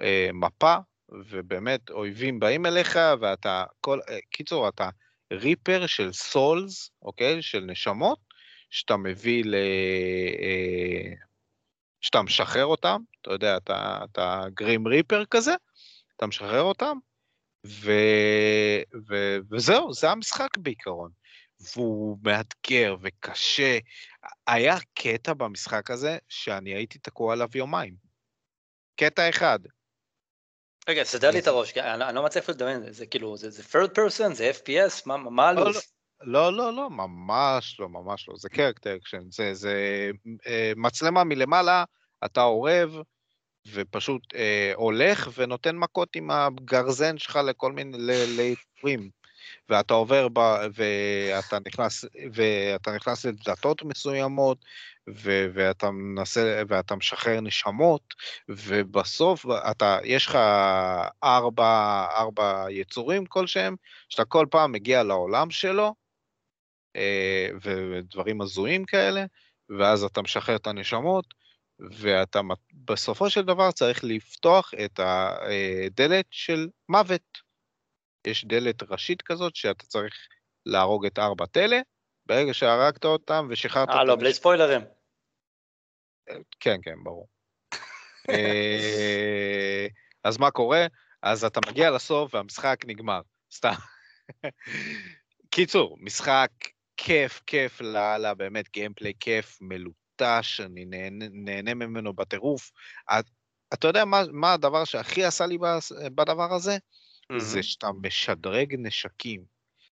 אה, 0.00 0.30
מפה, 0.32 0.76
ובאמת 1.08 1.90
אויבים 1.90 2.40
באים 2.40 2.66
אליך, 2.66 2.98
ואתה, 3.20 3.64
כל, 3.80 4.00
אה, 4.08 4.18
קיצור, 4.30 4.68
אתה 4.68 4.88
reaper 5.32 5.86
של 5.86 6.12
souls, 6.12 6.90
אוקיי? 7.02 7.42
של 7.42 7.60
נשמות, 7.60 8.18
שאתה 8.70 8.96
מביא 8.96 9.44
ל... 9.44 9.54
אה, 9.54 11.14
שאתה 12.00 12.22
משחרר 12.22 12.64
אותם, 12.64 13.00
אתה 13.22 13.30
יודע, 13.30 13.56
אתה, 13.56 13.98
אתה 14.04 14.44
grim 14.54 14.86
reaper 14.86 15.24
כזה, 15.24 15.54
אתה 16.16 16.26
משחרר 16.26 16.62
אותם, 16.62 16.98
ו, 17.66 17.90
ו, 19.08 19.36
וזהו, 19.50 19.92
זה 19.92 20.10
המשחק 20.10 20.58
בעיקרון. 20.58 21.10
והוא 21.60 22.18
מאתגר 22.22 22.96
וקשה. 23.02 23.78
היה 24.46 24.76
קטע 24.94 25.34
במשחק 25.34 25.90
הזה 25.90 26.18
שאני 26.28 26.74
הייתי 26.74 26.98
תקוע 26.98 27.32
עליו 27.32 27.48
יומיים. 27.54 27.94
קטע 28.96 29.28
אחד. 29.28 29.58
רגע, 30.88 31.04
סדר 31.04 31.30
לי 31.30 31.38
את 31.38 31.46
הראש, 31.46 31.76
אני 31.78 32.14
לא 32.14 32.24
מצליח 32.24 32.48
לדמיין, 32.50 32.92
זה- 32.92 33.06
כאילו, 33.06 33.36
זה 33.36 33.62
third 33.62 33.90
person, 33.90 34.34
זה 34.34 34.50
FPS, 34.50 35.02
מה- 35.06 35.16
מה 35.16 35.52
לא, 35.52 35.60
הלו"ז? 35.60 35.92
לא, 36.20 36.52
לא, 36.52 36.72
לא, 36.72 36.90
ממש 36.90 37.80
לא, 37.80 37.88
ממש 37.88 38.28
לא. 38.28 38.34
זה 38.36 38.48
character 38.48 38.96
action, 38.96 39.30
זה, 39.30 39.54
זה 39.54 40.10
אה, 40.46 40.72
מצלמה 40.76 41.24
מלמעלה, 41.24 41.84
אתה 42.24 42.42
אורב, 42.42 42.90
ופשוט 43.72 44.34
אה, 44.34 44.72
הולך 44.74 45.28
ונותן 45.36 45.76
מכות 45.76 46.16
עם 46.16 46.30
הגרזן 46.30 47.18
שלך 47.18 47.36
לכל 47.36 47.72
מיני, 47.72 47.98
ליצורים. 48.36 49.10
ואתה 49.68 49.94
עובר 49.94 50.28
ב... 50.32 50.38
ואתה 50.74 51.58
נכנס, 51.66 52.04
ואתה 52.32 52.94
נכנס 52.94 53.26
לדלתות 53.26 53.82
מסוימות, 53.82 54.64
ו... 55.10 55.46
ואתה 55.54 55.90
מנסה, 55.90 56.62
ואתה 56.68 56.96
משחרר 56.96 57.40
נשמות, 57.40 58.14
ובסוף 58.48 59.46
אתה, 59.70 59.98
יש 60.04 60.26
לך 60.26 60.38
ארבע, 61.24 62.06
ארבע 62.16 62.66
יצורים 62.70 63.26
כלשהם, 63.26 63.76
שאתה 64.08 64.24
כל 64.24 64.46
פעם 64.50 64.72
מגיע 64.72 65.02
לעולם 65.02 65.50
שלו, 65.50 65.94
אה, 66.96 67.48
ודברים 67.62 68.40
הזויים 68.40 68.84
כאלה, 68.84 69.24
ואז 69.78 70.04
אתה 70.04 70.22
משחרר 70.22 70.56
את 70.56 70.66
הנשמות, 70.66 71.24
ואתה 71.78 72.40
בסופו 72.84 73.30
של 73.30 73.42
דבר 73.42 73.70
צריך 73.70 74.04
לפתוח 74.04 74.72
את 74.84 75.00
הדלת 75.00 76.26
של 76.30 76.68
מוות. 76.88 77.38
יש 78.26 78.44
דלת 78.44 78.82
ראשית 78.82 79.22
כזאת 79.22 79.56
שאתה 79.56 79.86
צריך 79.86 80.14
להרוג 80.66 81.06
את 81.06 81.18
ארבע 81.18 81.46
תלה, 81.46 81.80
ברגע 82.26 82.54
שהרגת 82.54 83.04
אותם 83.04 83.46
ושחררת 83.50 83.88
אותם... 83.88 83.98
אה, 83.98 84.04
לא, 84.04 84.16
בלי 84.16 84.34
ספוילרים. 84.34 84.80
כן, 86.60 86.76
כן, 86.82 87.04
ברור. 87.04 87.28
אה, 88.30 89.86
אז 90.24 90.38
מה 90.38 90.50
קורה? 90.50 90.86
אז 91.22 91.44
אתה 91.44 91.60
מגיע 91.68 91.90
לסוף 91.90 92.34
והמשחק 92.34 92.76
נגמר. 92.86 93.20
סתם. 93.52 93.72
קיצור, 95.50 95.96
משחק 96.00 96.50
כיף, 96.96 97.42
כיף 97.46 97.80
לאללה, 97.80 98.34
באמת 98.34 98.72
גיימפליי 98.72 99.12
כיף, 99.20 99.58
מלוטש, 100.20 100.60
אני 100.60 100.84
נהנה, 100.84 101.24
נהנה 101.30 101.74
ממנו 101.74 102.12
בטירוף. 102.12 102.70
אתה 103.74 103.88
יודע 103.88 104.04
מה, 104.04 104.22
מה 104.32 104.52
הדבר 104.52 104.84
שהכי 104.84 105.24
עשה 105.24 105.46
לי 105.46 105.58
בדבר 106.14 106.54
הזה? 106.54 106.76
mm-hmm. 106.76 107.38
זה 107.38 107.62
שאתה 107.62 107.88
משדרג 108.02 108.74
נשקים. 108.78 109.44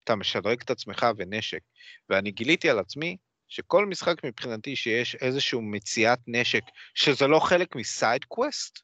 אתה 0.05 0.17
משדרג 0.17 0.61
את 0.63 0.71
עצמך 0.71 1.07
ונשק. 1.17 1.61
ואני 2.09 2.31
גיליתי 2.31 2.71
על 2.71 2.79
עצמי 2.79 3.17
שכל 3.49 3.87
משחק 3.87 4.25
מבחינתי 4.25 4.77
שיש 4.77 5.15
איזשהו 5.15 5.63
מציאת 5.63 6.19
נשק, 6.27 6.63
שזה 6.95 7.27
לא 7.27 7.41
חלק 7.41 7.77
מסייד 7.77 8.25
קווסט, 8.25 8.79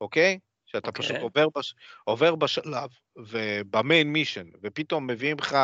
אוקיי? 0.00 0.38
שאתה 0.66 0.88
okay. 0.88 0.92
פשוט 0.92 1.10
אוקיי. 1.10 1.22
עובר, 1.22 1.46
בש... 1.58 1.74
עובר 2.04 2.34
בשלב 2.34 2.90
ובמיין 3.16 4.12
מישן, 4.12 4.46
ופתאום 4.62 5.06
מביאים 5.06 5.38
לך 5.38 5.56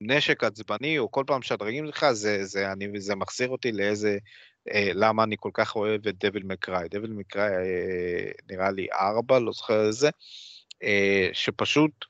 נשק 0.00 0.44
עצבני, 0.44 0.98
או 0.98 1.10
כל 1.10 1.24
פעם 1.26 1.38
משדרגים 1.38 1.84
לך, 1.84 2.10
זה, 2.12 2.44
זה, 2.44 2.72
אני, 2.72 3.00
זה 3.00 3.14
מחזיר 3.14 3.48
אותי 3.48 3.72
לאיזה, 3.72 4.18
אה, 4.70 4.90
למה 4.94 5.24
אני 5.24 5.36
כל 5.40 5.50
כך 5.54 5.76
אוהב 5.76 6.06
את 6.08 6.24
דביל 6.24 6.44
מקראי. 6.44 6.88
דביל 6.88 7.12
מקראי 7.12 7.52
אה, 7.52 8.30
נראה 8.50 8.70
לי 8.70 8.86
ארבע, 8.92 9.38
לא 9.38 9.52
זוכר 9.52 9.86
איזה, 9.86 10.10
אה, 10.82 11.28
שפשוט 11.32 12.04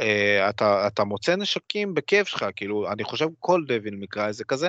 אה, 0.00 0.50
אתה, 0.50 0.86
אתה 0.86 1.04
מוצא 1.04 1.36
נשקים 1.36 1.94
בכיף 1.94 2.28
שלך, 2.28 2.46
כאילו, 2.56 2.92
אני 2.92 3.04
חושב 3.04 3.26
כל 3.38 3.64
דביל 3.68 3.96
מקראי 3.96 4.32
זה 4.32 4.44
כזה, 4.44 4.68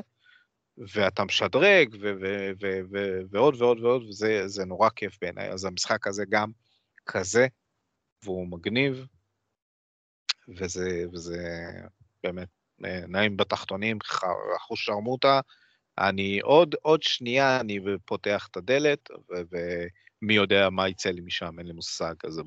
ואתה 0.77 1.23
משדרג, 1.23 1.95
ו- 2.01 2.13
ו- 2.21 2.51
ו- 2.61 2.81
ו- 2.91 3.21
ועוד 3.29 3.61
ועוד 3.61 3.79
ועוד, 3.79 4.03
וזה 4.03 4.65
נורא 4.65 4.89
כיף 4.89 5.17
בעיניי. 5.21 5.49
אז 5.49 5.65
המשחק 5.65 6.07
הזה 6.07 6.23
גם 6.29 6.51
כזה, 7.05 7.47
והוא 8.23 8.47
מגניב, 8.47 9.05
וזה, 10.57 11.05
וזה 11.13 11.37
באמת 12.25 12.47
אה, 12.85 12.99
נעים 13.07 13.37
בתחתונים, 13.37 13.97
אחוז 14.57 14.77
שרמוטה. 14.79 15.39
אני 15.97 16.39
עוד, 16.39 16.75
עוד 16.81 17.03
שנייה 17.03 17.59
אני 17.59 17.79
פותח 18.05 18.47
את 18.51 18.57
הדלת, 18.57 19.09
ומי 19.29 20.33
יודע 20.33 20.69
מה 20.69 20.89
יצא 20.89 21.09
לי 21.09 21.21
משם, 21.21 21.59
אין 21.59 21.67
לי 21.67 21.73
מושג, 21.73 22.13
אז 22.23 22.41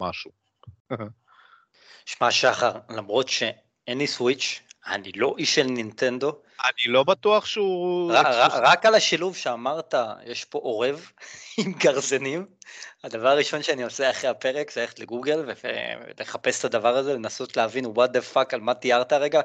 משהו. 0.00 0.30
שמע, 2.06 2.30
שחר, 2.30 2.72
למרות 2.88 3.28
שאין 3.28 3.98
לי 3.98 4.06
סוויץ', 4.06 4.62
אני 4.86 5.12
לא 5.16 5.34
איש 5.38 5.54
של 5.54 5.62
נינטנדו. 5.62 6.32
אני 6.64 6.92
לא 6.92 7.04
בטוח 7.04 7.46
שהוא... 7.46 8.12
רק 8.52 8.86
על 8.86 8.94
השילוב 8.94 9.36
שאמרת, 9.36 9.94
יש 10.24 10.44
פה 10.44 10.58
עורב 10.58 11.10
עם 11.58 11.72
גרזנים. 11.72 12.46
הדבר 13.04 13.28
הראשון 13.28 13.62
שאני 13.62 13.82
עושה 13.82 14.10
אחרי 14.10 14.30
הפרק 14.30 14.70
זה 14.70 14.80
ללכת 14.80 14.98
לגוגל 14.98 15.44
ולחפש 16.18 16.60
את 16.60 16.64
הדבר 16.64 16.96
הזה, 16.96 17.14
לנסות 17.14 17.56
להבין 17.56 17.84
what 17.84 18.10
the 18.16 18.34
fuck 18.34 18.48
על 18.52 18.60
מה 18.60 18.74
תיארת 18.74 19.12
רגע, 19.12 19.40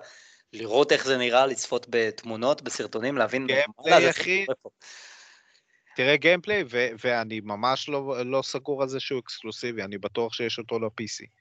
לראות 0.54 0.92
איך 0.92 1.06
זה 1.06 1.18
נראה, 1.18 1.46
לצפות 1.46 1.86
בתמונות, 1.90 2.62
בסרטונים, 2.62 3.18
להבין... 3.18 3.48
gameplay, 3.48 4.10
אחי. 4.10 4.46
תראה 5.96 6.18
gameplay, 6.18 6.64
ואני 7.04 7.40
ממש 7.44 7.90
לא, 7.90 8.26
לא 8.26 8.42
סגור 8.42 8.82
על 8.82 8.90
זה 8.90 9.00
שהוא 9.00 9.20
אקסקלוסיבי, 9.20 9.84
אני 9.84 9.98
בטוח 9.98 10.34
שיש 10.34 10.58
אותו 10.58 10.80
ל-PC. 10.80 11.41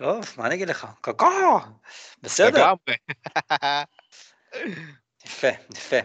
טוב, 0.00 0.34
מה 0.36 0.46
אני 0.46 0.54
אגיד 0.54 0.68
לך? 0.68 0.86
קקו! 1.00 1.60
בסדר. 2.22 2.48
לגמרי. 2.48 2.96
יפה, 5.26 5.48
יפה. 5.74 5.96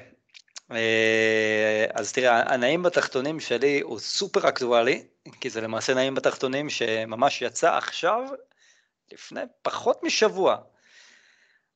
אה, 0.72 1.86
אז 1.94 2.12
תראה, 2.12 2.54
הנעים 2.54 2.84
בתחתונים 2.84 3.40
שלי 3.40 3.80
הוא 3.80 4.00
סופר 4.00 4.50
אקטואלי, 4.50 5.04
כי 5.42 5.50
זה 5.50 5.62
למעשה 5.62 5.94
נעים 5.94 6.16
בתחתונים 6.16 6.70
שממש 6.70 7.42
יצא 7.42 7.76
עכשיו, 7.76 8.24
לפני 9.12 9.42
פחות 9.62 10.04
משבוע. 10.04 10.58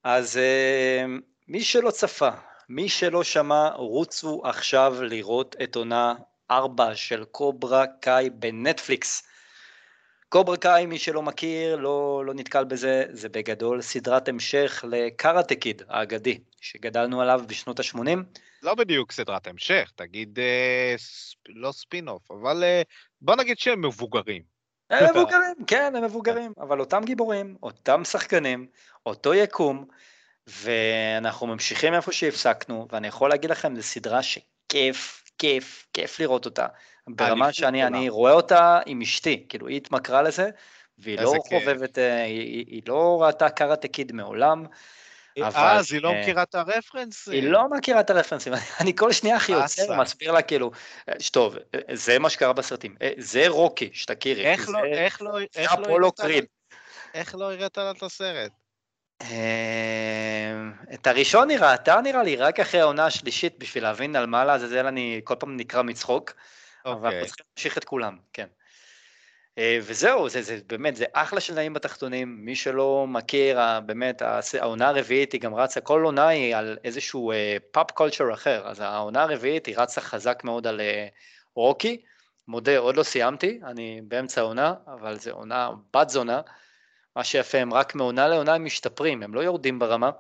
אז 0.04 0.38
אה, 0.38 1.06
מי 1.48 1.64
שלא 1.64 1.92
צפה, 1.92 2.30
מי 2.70 2.90
שלא 2.90 3.24
שמע, 3.24 3.70
רוצו 3.70 4.42
עכשיו 4.44 4.96
לראות 5.02 5.56
את 5.64 5.76
עונה 5.76 6.14
4 6.52 6.96
של 6.96 7.26
קוברה 7.26 7.86
קאי 8.02 8.30
בנטפליקס. 8.30 9.29
קוברה 10.30 10.58
קאי, 10.58 10.86
מי 10.86 11.00
שלא 11.00 11.22
מכיר, 11.22 11.76
לא, 11.76 12.24
לא 12.26 12.34
נתקל 12.34 12.64
בזה, 12.64 13.04
זה 13.12 13.30
בגדול 13.30 13.82
סדרת 13.82 14.28
המשך 14.28 14.84
לקארטה 14.88 15.56
קיד 15.56 15.82
האגדי, 15.90 16.40
שגדלנו 16.62 17.22
עליו 17.22 17.42
בשנות 17.48 17.80
ה-80. 17.80 18.40
לא 18.64 18.76
בדיוק 18.76 19.12
סדרת 19.12 19.48
המשך, 19.48 19.92
תגיד 19.96 20.40
אה, 20.40 20.94
ספ, 20.98 21.38
לא 21.50 21.72
ספין-אוף, 21.72 22.32
אבל 22.32 22.64
אה, 22.64 22.82
בוא 23.22 23.36
נגיד 23.36 23.60
שהם 23.60 23.86
מבוגרים. 23.86 24.42
הם 24.90 25.06
מבוגרים, 25.10 25.56
כן, 25.68 25.94
הם 25.96 26.04
מבוגרים, 26.04 26.54
אבל 26.60 26.80
אותם 26.80 27.02
גיבורים, 27.06 27.56
אותם 27.64 28.04
שחקנים, 28.04 28.68
אותו 29.06 29.34
יקום, 29.34 29.86
ואנחנו 30.48 31.48
ממשיכים 31.48 31.94
איפה 31.94 32.12
שהפסקנו, 32.12 32.88
ואני 32.92 33.08
יכול 33.08 33.30
להגיד 33.30 33.50
לכם, 33.50 33.76
זו 33.76 33.84
סדרה 33.84 34.20
שכיף, 34.24 35.24
כיף, 35.40 35.86
כיף 35.94 36.20
לראות 36.20 36.46
אותה. 36.46 36.68
ברמה 37.08 37.54
שאני 37.54 37.88
אני 37.88 38.10
רואה 38.10 38.32
אותה 38.32 38.80
עם 38.86 39.02
אשתי, 39.02 39.46
כאילו 39.50 39.68
היא 39.68 39.78
התמכרה 39.78 40.22
לזה, 40.22 40.50
והיא 40.98 41.20
לא 41.20 41.34
חובבת, 41.50 41.98
אה, 41.98 42.24
היא, 42.24 42.66
היא 42.68 42.82
לא 42.88 43.22
ראתה 43.22 43.50
קארטה 43.50 43.88
קיד 43.88 44.12
מעולם. 44.12 44.66
אה, 45.38 45.78
אז 45.78 45.94
היא 45.94 46.02
לא 46.02 46.12
אה, 46.12 46.22
מכירה 46.22 46.44
את 46.44 46.56
הרפרנסים. 46.56 47.34
היא 47.34 47.44
לא 47.44 47.70
מכירה 47.70 48.00
את 48.00 48.10
הרפרנסים, 48.10 48.54
אני 48.82 48.96
כל 48.96 49.12
שנייה 49.12 49.36
הכי 49.36 49.52
יוצא 49.52 49.82
ומסביר 49.92 50.32
לה 50.32 50.42
כאילו, 50.42 50.72
טוב, 51.32 51.56
זה 51.94 52.20
מה 52.20 52.30
שקרה 52.30 52.54
בסרטים, 52.54 52.96
זה 53.18 53.48
רוקי, 53.48 53.90
שתכירי. 53.94 54.46
איך 54.46 54.70
לא, 54.70 54.80
איך 54.86 55.22
לא, 55.22 55.40
איך 57.14 57.36
לא 57.36 57.52
הראית 57.52 57.78
לה 57.78 57.92
את 57.92 58.04
הסרט? 58.04 58.52
את 60.94 61.08
הראשון 61.08 61.50
היא 61.50 61.60
ראתה 61.60 62.02
נראה 62.04 62.24
לי, 62.24 62.36
רק 62.36 62.60
אחרי 62.60 62.82
העונה 62.82 63.06
השלישית, 63.06 63.60
בשביל 63.60 63.84
להבין 63.84 64.16
על 64.16 64.26
מה 64.26 64.46
לעזאזל 64.46 64.88
אני 64.88 65.22
כל 65.24 65.36
פעם 65.40 65.58
נקרא 65.58 65.82
מצחוק. 65.82 66.34
אבל 66.86 66.94
אנחנו 66.94 67.08
אוקיי. 67.08 67.26
צריכים 67.26 67.46
להמשיך 67.56 67.78
את 67.78 67.84
כולם, 67.84 68.18
כן. 68.34 68.48
אה, 69.58 69.80
וזהו, 69.82 70.30
זה, 70.30 70.42
זה 70.42 70.60
באמת, 70.68 70.96
זה 70.96 71.06
אחלה 71.14 71.40
של 71.40 71.54
נעים 71.54 71.74
בתחתונים, 71.74 72.38
מי 72.40 72.56
שלא 72.56 73.06
מכיר, 73.08 73.60
באמת, 73.86 74.22
העונה 74.60 74.88
הרביעית 74.88 75.34
היא 75.34 75.42
גם 75.42 75.56
רצה, 75.56 75.82
כל 75.82 76.02
עונה 76.04 76.28
היא 76.28 76.56
על 76.56 76.78
איזשהו 76.84 77.32
pop 77.72 77.92
אה, 77.92 77.94
culture 77.94 78.34
אחר, 78.34 78.68
אז 78.68 78.80
העונה 78.80 79.24
הרביעית 79.24 79.66
היא 79.66 79.76
רצה 79.78 80.02
חזק 80.02 80.42
מאוד 80.44 80.68
על 80.68 80.80
אה, 80.80 80.84
רוקי, 81.56 82.02
מודה, 82.48 82.78
עוד 82.78 82.98
לא 82.98 83.04
סיימתי, 83.04 83.60
אני 83.64 84.02
באמצע 84.04 84.42
העונה, 84.42 84.74
אבל 84.88 85.20
זה 85.20 85.32
עונה 85.32 85.70
בת 85.94 86.10
זונה, 86.10 86.42
מה 87.20 87.24
שיפה, 87.24 87.58
הם 87.58 87.74
רק 87.74 87.96
מעונה 87.96 88.28
לעונה 88.28 88.54
הם 88.54 88.66
משתפרים, 88.66 89.24
הם 89.24 89.34
לא 89.34 89.40
יורדים 89.40 89.80
ברמה, 89.80 90.12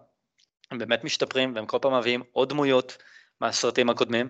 הם 0.71 0.77
באמת 0.77 1.03
משתפרים, 1.03 1.55
והם 1.55 1.65
כל 1.65 1.77
פעם 1.81 1.97
מביאים 1.97 2.23
עוד 2.31 2.49
דמויות 2.49 2.97
מהסרטים 3.41 3.89
הקודמים. 3.89 4.29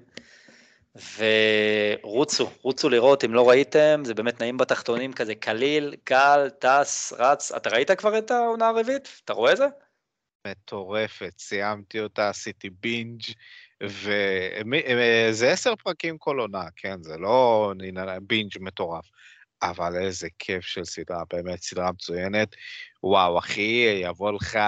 ורוצו, 1.18 2.50
רוצו 2.62 2.90
לראות, 2.90 3.24
אם 3.24 3.34
לא 3.34 3.50
ראיתם, 3.50 4.02
זה 4.06 4.14
באמת 4.14 4.42
נעים 4.42 4.58
בתחתונים 4.58 5.14
כזה 5.14 5.36
קליל, 5.36 5.96
קל, 6.04 6.50
טס, 6.60 7.14
רץ. 7.18 7.52
אתה 7.52 7.70
ראית 7.70 7.92
כבר 7.92 8.18
את 8.18 8.32
העונה 8.32 8.68
הרביעית? 8.68 9.22
אתה 9.26 9.34
רואה 9.34 9.52
את 9.52 9.58
זה? 9.58 9.68
מטורפת, 10.48 11.34
סיימתי 11.40 12.00
אותה, 12.00 12.30
עשיתי 12.30 12.70
בינג' 12.70 13.22
וזה 13.84 15.52
עשר 15.52 15.76
פרקים 15.76 16.18
כל 16.18 16.40
עונה, 16.40 16.64
כן? 16.76 17.04
זה 17.04 17.18
לא 17.18 17.74
בינג' 18.22 18.52
מטורף. 18.60 19.06
אבל 19.62 19.96
איזה 19.96 20.28
כיף 20.40 20.66
של 20.66 20.86
סדרה, 20.86 21.24
באמת 21.34 21.62
סדרה 21.62 21.92
מצוינת. 21.92 22.56
וואו, 23.04 23.40
אחי, 23.40 24.00
יבוא 24.04 24.32
לך, 24.32 24.60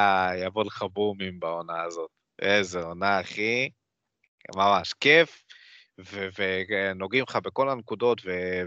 יבוא 0.45 0.63
לך 0.63 0.85
בומים 0.93 1.39
בעונה 1.39 1.83
הזאת. 1.83 2.09
איזה 2.41 2.83
עונה, 2.83 3.21
אחי. 3.21 3.69
ממש 4.55 4.93
כיף, 4.93 5.43
ונוגעים 6.37 7.23
לך 7.29 7.35
בכל 7.35 7.69
הנקודות, 7.69 8.21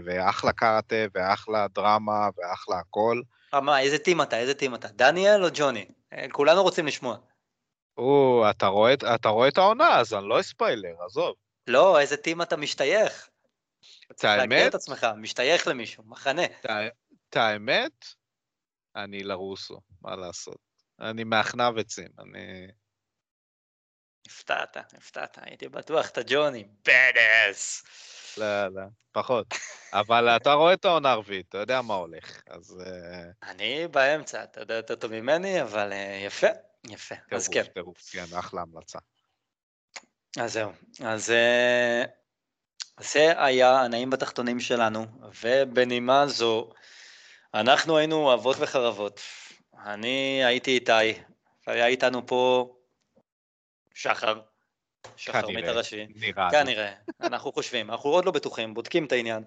ואחלה 0.05 0.51
קארטה, 0.51 0.95
ואחלה 1.13 1.67
דרמה, 1.67 2.29
ואחלה 2.37 2.79
הכל. 2.79 3.21
אה, 3.53 3.61
מה, 3.61 3.79
איזה 3.79 3.97
טים 3.97 4.21
אתה? 4.21 4.39
איזה 4.39 4.53
טים 4.53 4.75
אתה? 4.75 4.87
דניאל 4.87 5.43
או 5.43 5.49
ג'וני? 5.53 5.85
אה, 6.13 6.25
כולנו 6.31 6.63
רוצים 6.63 6.87
לשמוע. 6.87 7.17
או, 7.97 8.45
אתה 8.49 8.67
רואה, 8.67 8.93
את- 8.93 9.03
אתה 9.03 9.29
רואה 9.29 9.47
את 9.47 9.57
העונה, 9.57 9.99
אז 9.99 10.13
אני 10.13 10.29
לא 10.29 10.39
אספיילר, 10.39 10.95
עזוב. 11.05 11.33
לא, 11.67 11.99
איזה 11.99 12.17
טים 12.17 12.41
אתה 12.41 12.57
משתייך? 12.57 13.29
את 14.11 14.23
האמת, 14.23 14.67
את 14.69 14.75
עצמך, 14.75 15.07
משתייך 15.17 15.67
למישהו, 15.67 16.03
מחנה. 16.03 16.45
את 17.29 17.35
האמת, 17.35 18.05
אני 18.95 19.23
לרוסו, 19.23 19.81
מה 20.01 20.15
לעשות. 20.15 20.57
אני 20.99 21.23
מהכנב 21.23 21.77
עצים, 21.77 22.09
אני... 22.19 22.67
הפתעת, 24.27 24.77
הפתעת, 24.77 25.37
הייתי 25.41 25.69
בטוח 25.69 26.09
אתה 26.09 26.21
ג'וני, 26.27 26.67
בדס. 26.85 27.83
לא, 28.37 28.67
לא, 28.67 28.81
פחות. 29.11 29.47
אבל 29.93 30.29
אתה 30.29 30.53
רואה 30.53 30.73
את 30.73 30.85
העונה 30.85 31.11
הרביעית, 31.11 31.49
אתה 31.49 31.57
יודע 31.57 31.81
מה 31.81 31.93
הולך, 31.93 32.41
אז 32.47 32.81
אה, 32.81 33.51
אני 33.51 33.87
באמצע, 33.87 34.43
אתה 34.43 34.59
יודע 34.61 34.73
יותר 34.73 34.95
טוב 34.95 35.11
ממני, 35.11 35.61
אבל 35.61 35.93
אה, 35.93 36.21
יפה, 36.25 36.47
יפה, 36.89 37.15
אז 37.31 37.47
כן. 37.47 37.53
טירוף, 37.53 37.73
טירוף, 37.73 38.09
כן, 38.11 38.37
אחלה 38.37 38.61
המלצה. 38.61 38.99
אז 40.39 40.53
זהו, 40.53 40.71
אז 41.05 41.31
אה, 41.31 42.03
זה 42.99 43.33
היה 43.37 43.81
הנעים 43.81 44.09
בתחתונים 44.09 44.59
שלנו, 44.59 45.05
ובנימה 45.43 46.27
זו, 46.27 46.69
אנחנו 47.53 47.97
היינו 47.97 48.33
אבות 48.33 48.55
וחרבות. 48.59 49.21
אני 49.85 50.45
הייתי 50.45 50.71
איתי, 50.71 51.21
והיה 51.67 51.87
איתנו 51.87 52.27
פה 52.27 52.73
שחר, 53.93 54.39
שחר 55.15 55.41
כנראה. 55.41 55.61
מת 55.61 55.67
הראשי. 55.67 56.05
נראה 56.15 56.45
לי. 56.45 56.51
כנראה, 56.51 56.91
אנחנו 57.21 57.51
חושבים, 57.51 57.91
אנחנו 57.91 58.09
עוד 58.09 58.25
לא 58.25 58.31
בטוחים, 58.31 58.73
בודקים 58.73 59.05
את 59.05 59.11
העניין. 59.11 59.43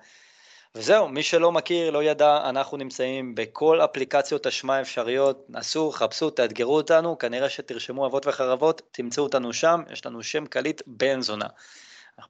וזהו, 0.75 1.09
מי 1.09 1.23
שלא 1.23 1.53
מכיר, 1.53 1.91
לא 1.91 2.03
ידע, 2.03 2.49
אנחנו 2.49 2.77
נמצאים 2.77 3.35
בכל 3.35 3.81
אפליקציות 3.81 4.47
אשמה 4.47 4.77
האפשריות, 4.77 5.47
נסו, 5.49 5.91
חפשו, 5.91 6.31
תאתגרו 6.31 6.77
אותנו, 6.77 7.19
כנראה 7.19 7.49
שתרשמו 7.49 8.07
אבות 8.07 8.27
וחרבות, 8.27 8.83
תמצאו 8.91 9.23
אותנו 9.23 9.53
שם, 9.53 9.83
יש 9.91 10.07
לנו 10.07 10.23
שם 10.23 10.47
קליט 10.47 10.83
בן 10.87 11.21
זונה. 11.21 11.47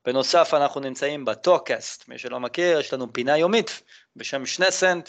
בנוסף, 0.04 0.54
אנחנו 0.54 0.80
נמצאים 0.80 1.24
בטוקאסט, 1.24 2.08
מי 2.08 2.18
שלא 2.18 2.40
מכיר, 2.40 2.80
יש 2.80 2.92
לנו 2.92 3.12
פינה 3.12 3.38
יומית 3.38 3.82
בשם 4.16 4.46
שני 4.46 4.70
סנט, 4.70 5.08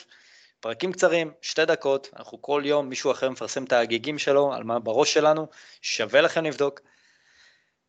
פרקים 0.60 0.92
קצרים, 0.92 1.32
שתי 1.42 1.66
דקות, 1.66 2.10
אנחנו 2.16 2.42
כל 2.42 2.62
יום, 2.66 2.90
מישהו 2.90 3.12
אחר 3.12 3.30
מפרסם 3.30 3.64
את 3.64 3.72
ההגיגים 3.72 4.18
שלו, 4.18 4.54
על 4.54 4.64
מה 4.64 4.80
בראש 4.80 5.14
שלנו, 5.14 5.48
שווה 5.82 6.22
לכם 6.22 6.46
לבדוק. 6.46 6.80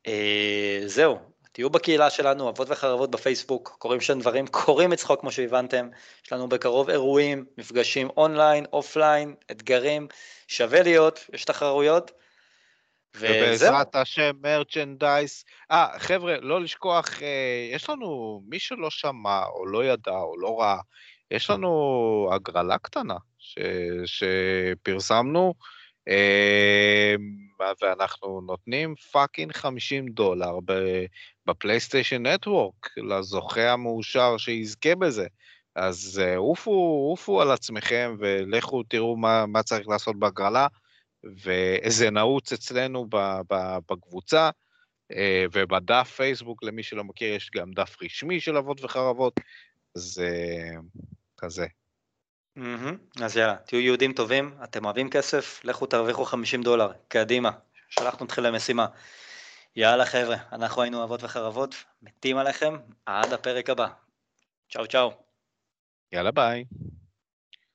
אה, 0.06 0.80
זהו, 0.86 1.18
תהיו 1.52 1.70
בקהילה 1.70 2.10
שלנו, 2.10 2.48
אבות 2.48 2.70
וחרבות 2.70 3.10
בפייסבוק, 3.10 3.76
קורים 3.78 4.00
שם 4.00 4.20
דברים, 4.20 4.46
קורים 4.46 4.90
מצחוק 4.90 5.20
כמו 5.20 5.32
שהבנתם, 5.32 5.88
יש 6.26 6.32
לנו 6.32 6.48
בקרוב 6.48 6.90
אירועים, 6.90 7.44
מפגשים 7.58 8.10
אונליין, 8.16 8.66
אופליין, 8.72 9.34
אתגרים, 9.50 10.08
שווה 10.48 10.82
להיות, 10.82 11.24
יש 11.32 11.44
תחרויות, 11.44 12.10
ובעזרת 13.16 13.96
השם 13.96 14.30
merchandise. 14.42 15.44
אה, 15.70 15.88
חבר'ה, 15.98 16.36
לא 16.40 16.60
לשכוח, 16.60 17.22
אה, 17.22 17.68
יש 17.72 17.90
לנו, 17.90 18.42
מי 18.48 18.58
שלא 18.58 18.90
שמע 18.90 19.44
או 19.44 19.66
לא 19.66 19.84
ידע 19.84 20.18
או 20.18 20.38
לא 20.38 20.60
ראה, 20.60 20.78
יש 21.30 21.50
לנו 21.50 22.30
הגרלה 22.32 22.78
קטנה 22.78 23.16
ש, 23.38 23.58
שפרסמנו, 24.06 25.54
אה, 26.08 27.14
ואנחנו 27.82 28.40
נותנים 28.40 28.94
fucking 29.12 29.52
50 29.52 30.08
דולר 30.08 30.58
ב 31.46 31.53
PlayStation 31.53 32.26
Network 32.26 32.88
לזוכה 32.96 33.72
המאושר 33.72 34.36
שיזכה 34.36 34.94
בזה. 34.94 35.26
אז 35.76 36.22
אה, 36.24 36.36
עופו, 36.36 37.06
עופו 37.10 37.42
על 37.42 37.50
עצמכם 37.50 38.16
ולכו 38.18 38.82
תראו 38.82 39.16
מה, 39.16 39.46
מה 39.46 39.62
צריך 39.62 39.88
לעשות 39.88 40.18
בהגרלה. 40.18 40.66
וזה 41.24 42.10
נעוץ 42.10 42.52
אצלנו 42.52 43.06
בקבוצה, 43.90 44.50
אה, 45.12 45.44
ובדף 45.52 46.12
פייסבוק, 46.16 46.62
למי 46.62 46.82
שלא 46.82 47.04
מכיר, 47.04 47.34
יש 47.34 47.50
גם 47.54 47.72
דף 47.72 47.96
רשמי 48.02 48.40
של 48.40 48.56
אבות 48.56 48.84
וחרבות, 48.84 49.40
אז 49.96 50.22
אה, 50.24 50.80
כזה. 51.38 51.66
מהמם. 52.56 52.96
אז 53.22 53.36
יאללה, 53.36 53.56
תהיו 53.56 53.80
יהודים 53.80 54.12
טובים, 54.12 54.54
אתם 54.64 54.84
אוהבים 54.84 55.10
כסף, 55.10 55.60
לכו 55.64 55.86
תרוויחו 55.86 56.24
50 56.24 56.62
דולר, 56.62 56.92
קדימה, 57.08 57.50
שלחנו 57.88 58.26
אתכם 58.26 58.42
למשימה. 58.42 58.86
יאללה 59.76 60.06
חבר'ה, 60.06 60.36
אנחנו 60.52 60.82
היינו 60.82 61.04
אבות 61.04 61.22
וחרבות, 61.22 61.74
מתים 62.02 62.36
עליכם, 62.36 62.76
עד 63.06 63.32
הפרק 63.32 63.70
הבא. 63.70 63.88
צ'או 64.72 64.86
צ'או. 64.86 65.12
יאללה 66.12 66.30
ביי. 66.30 66.64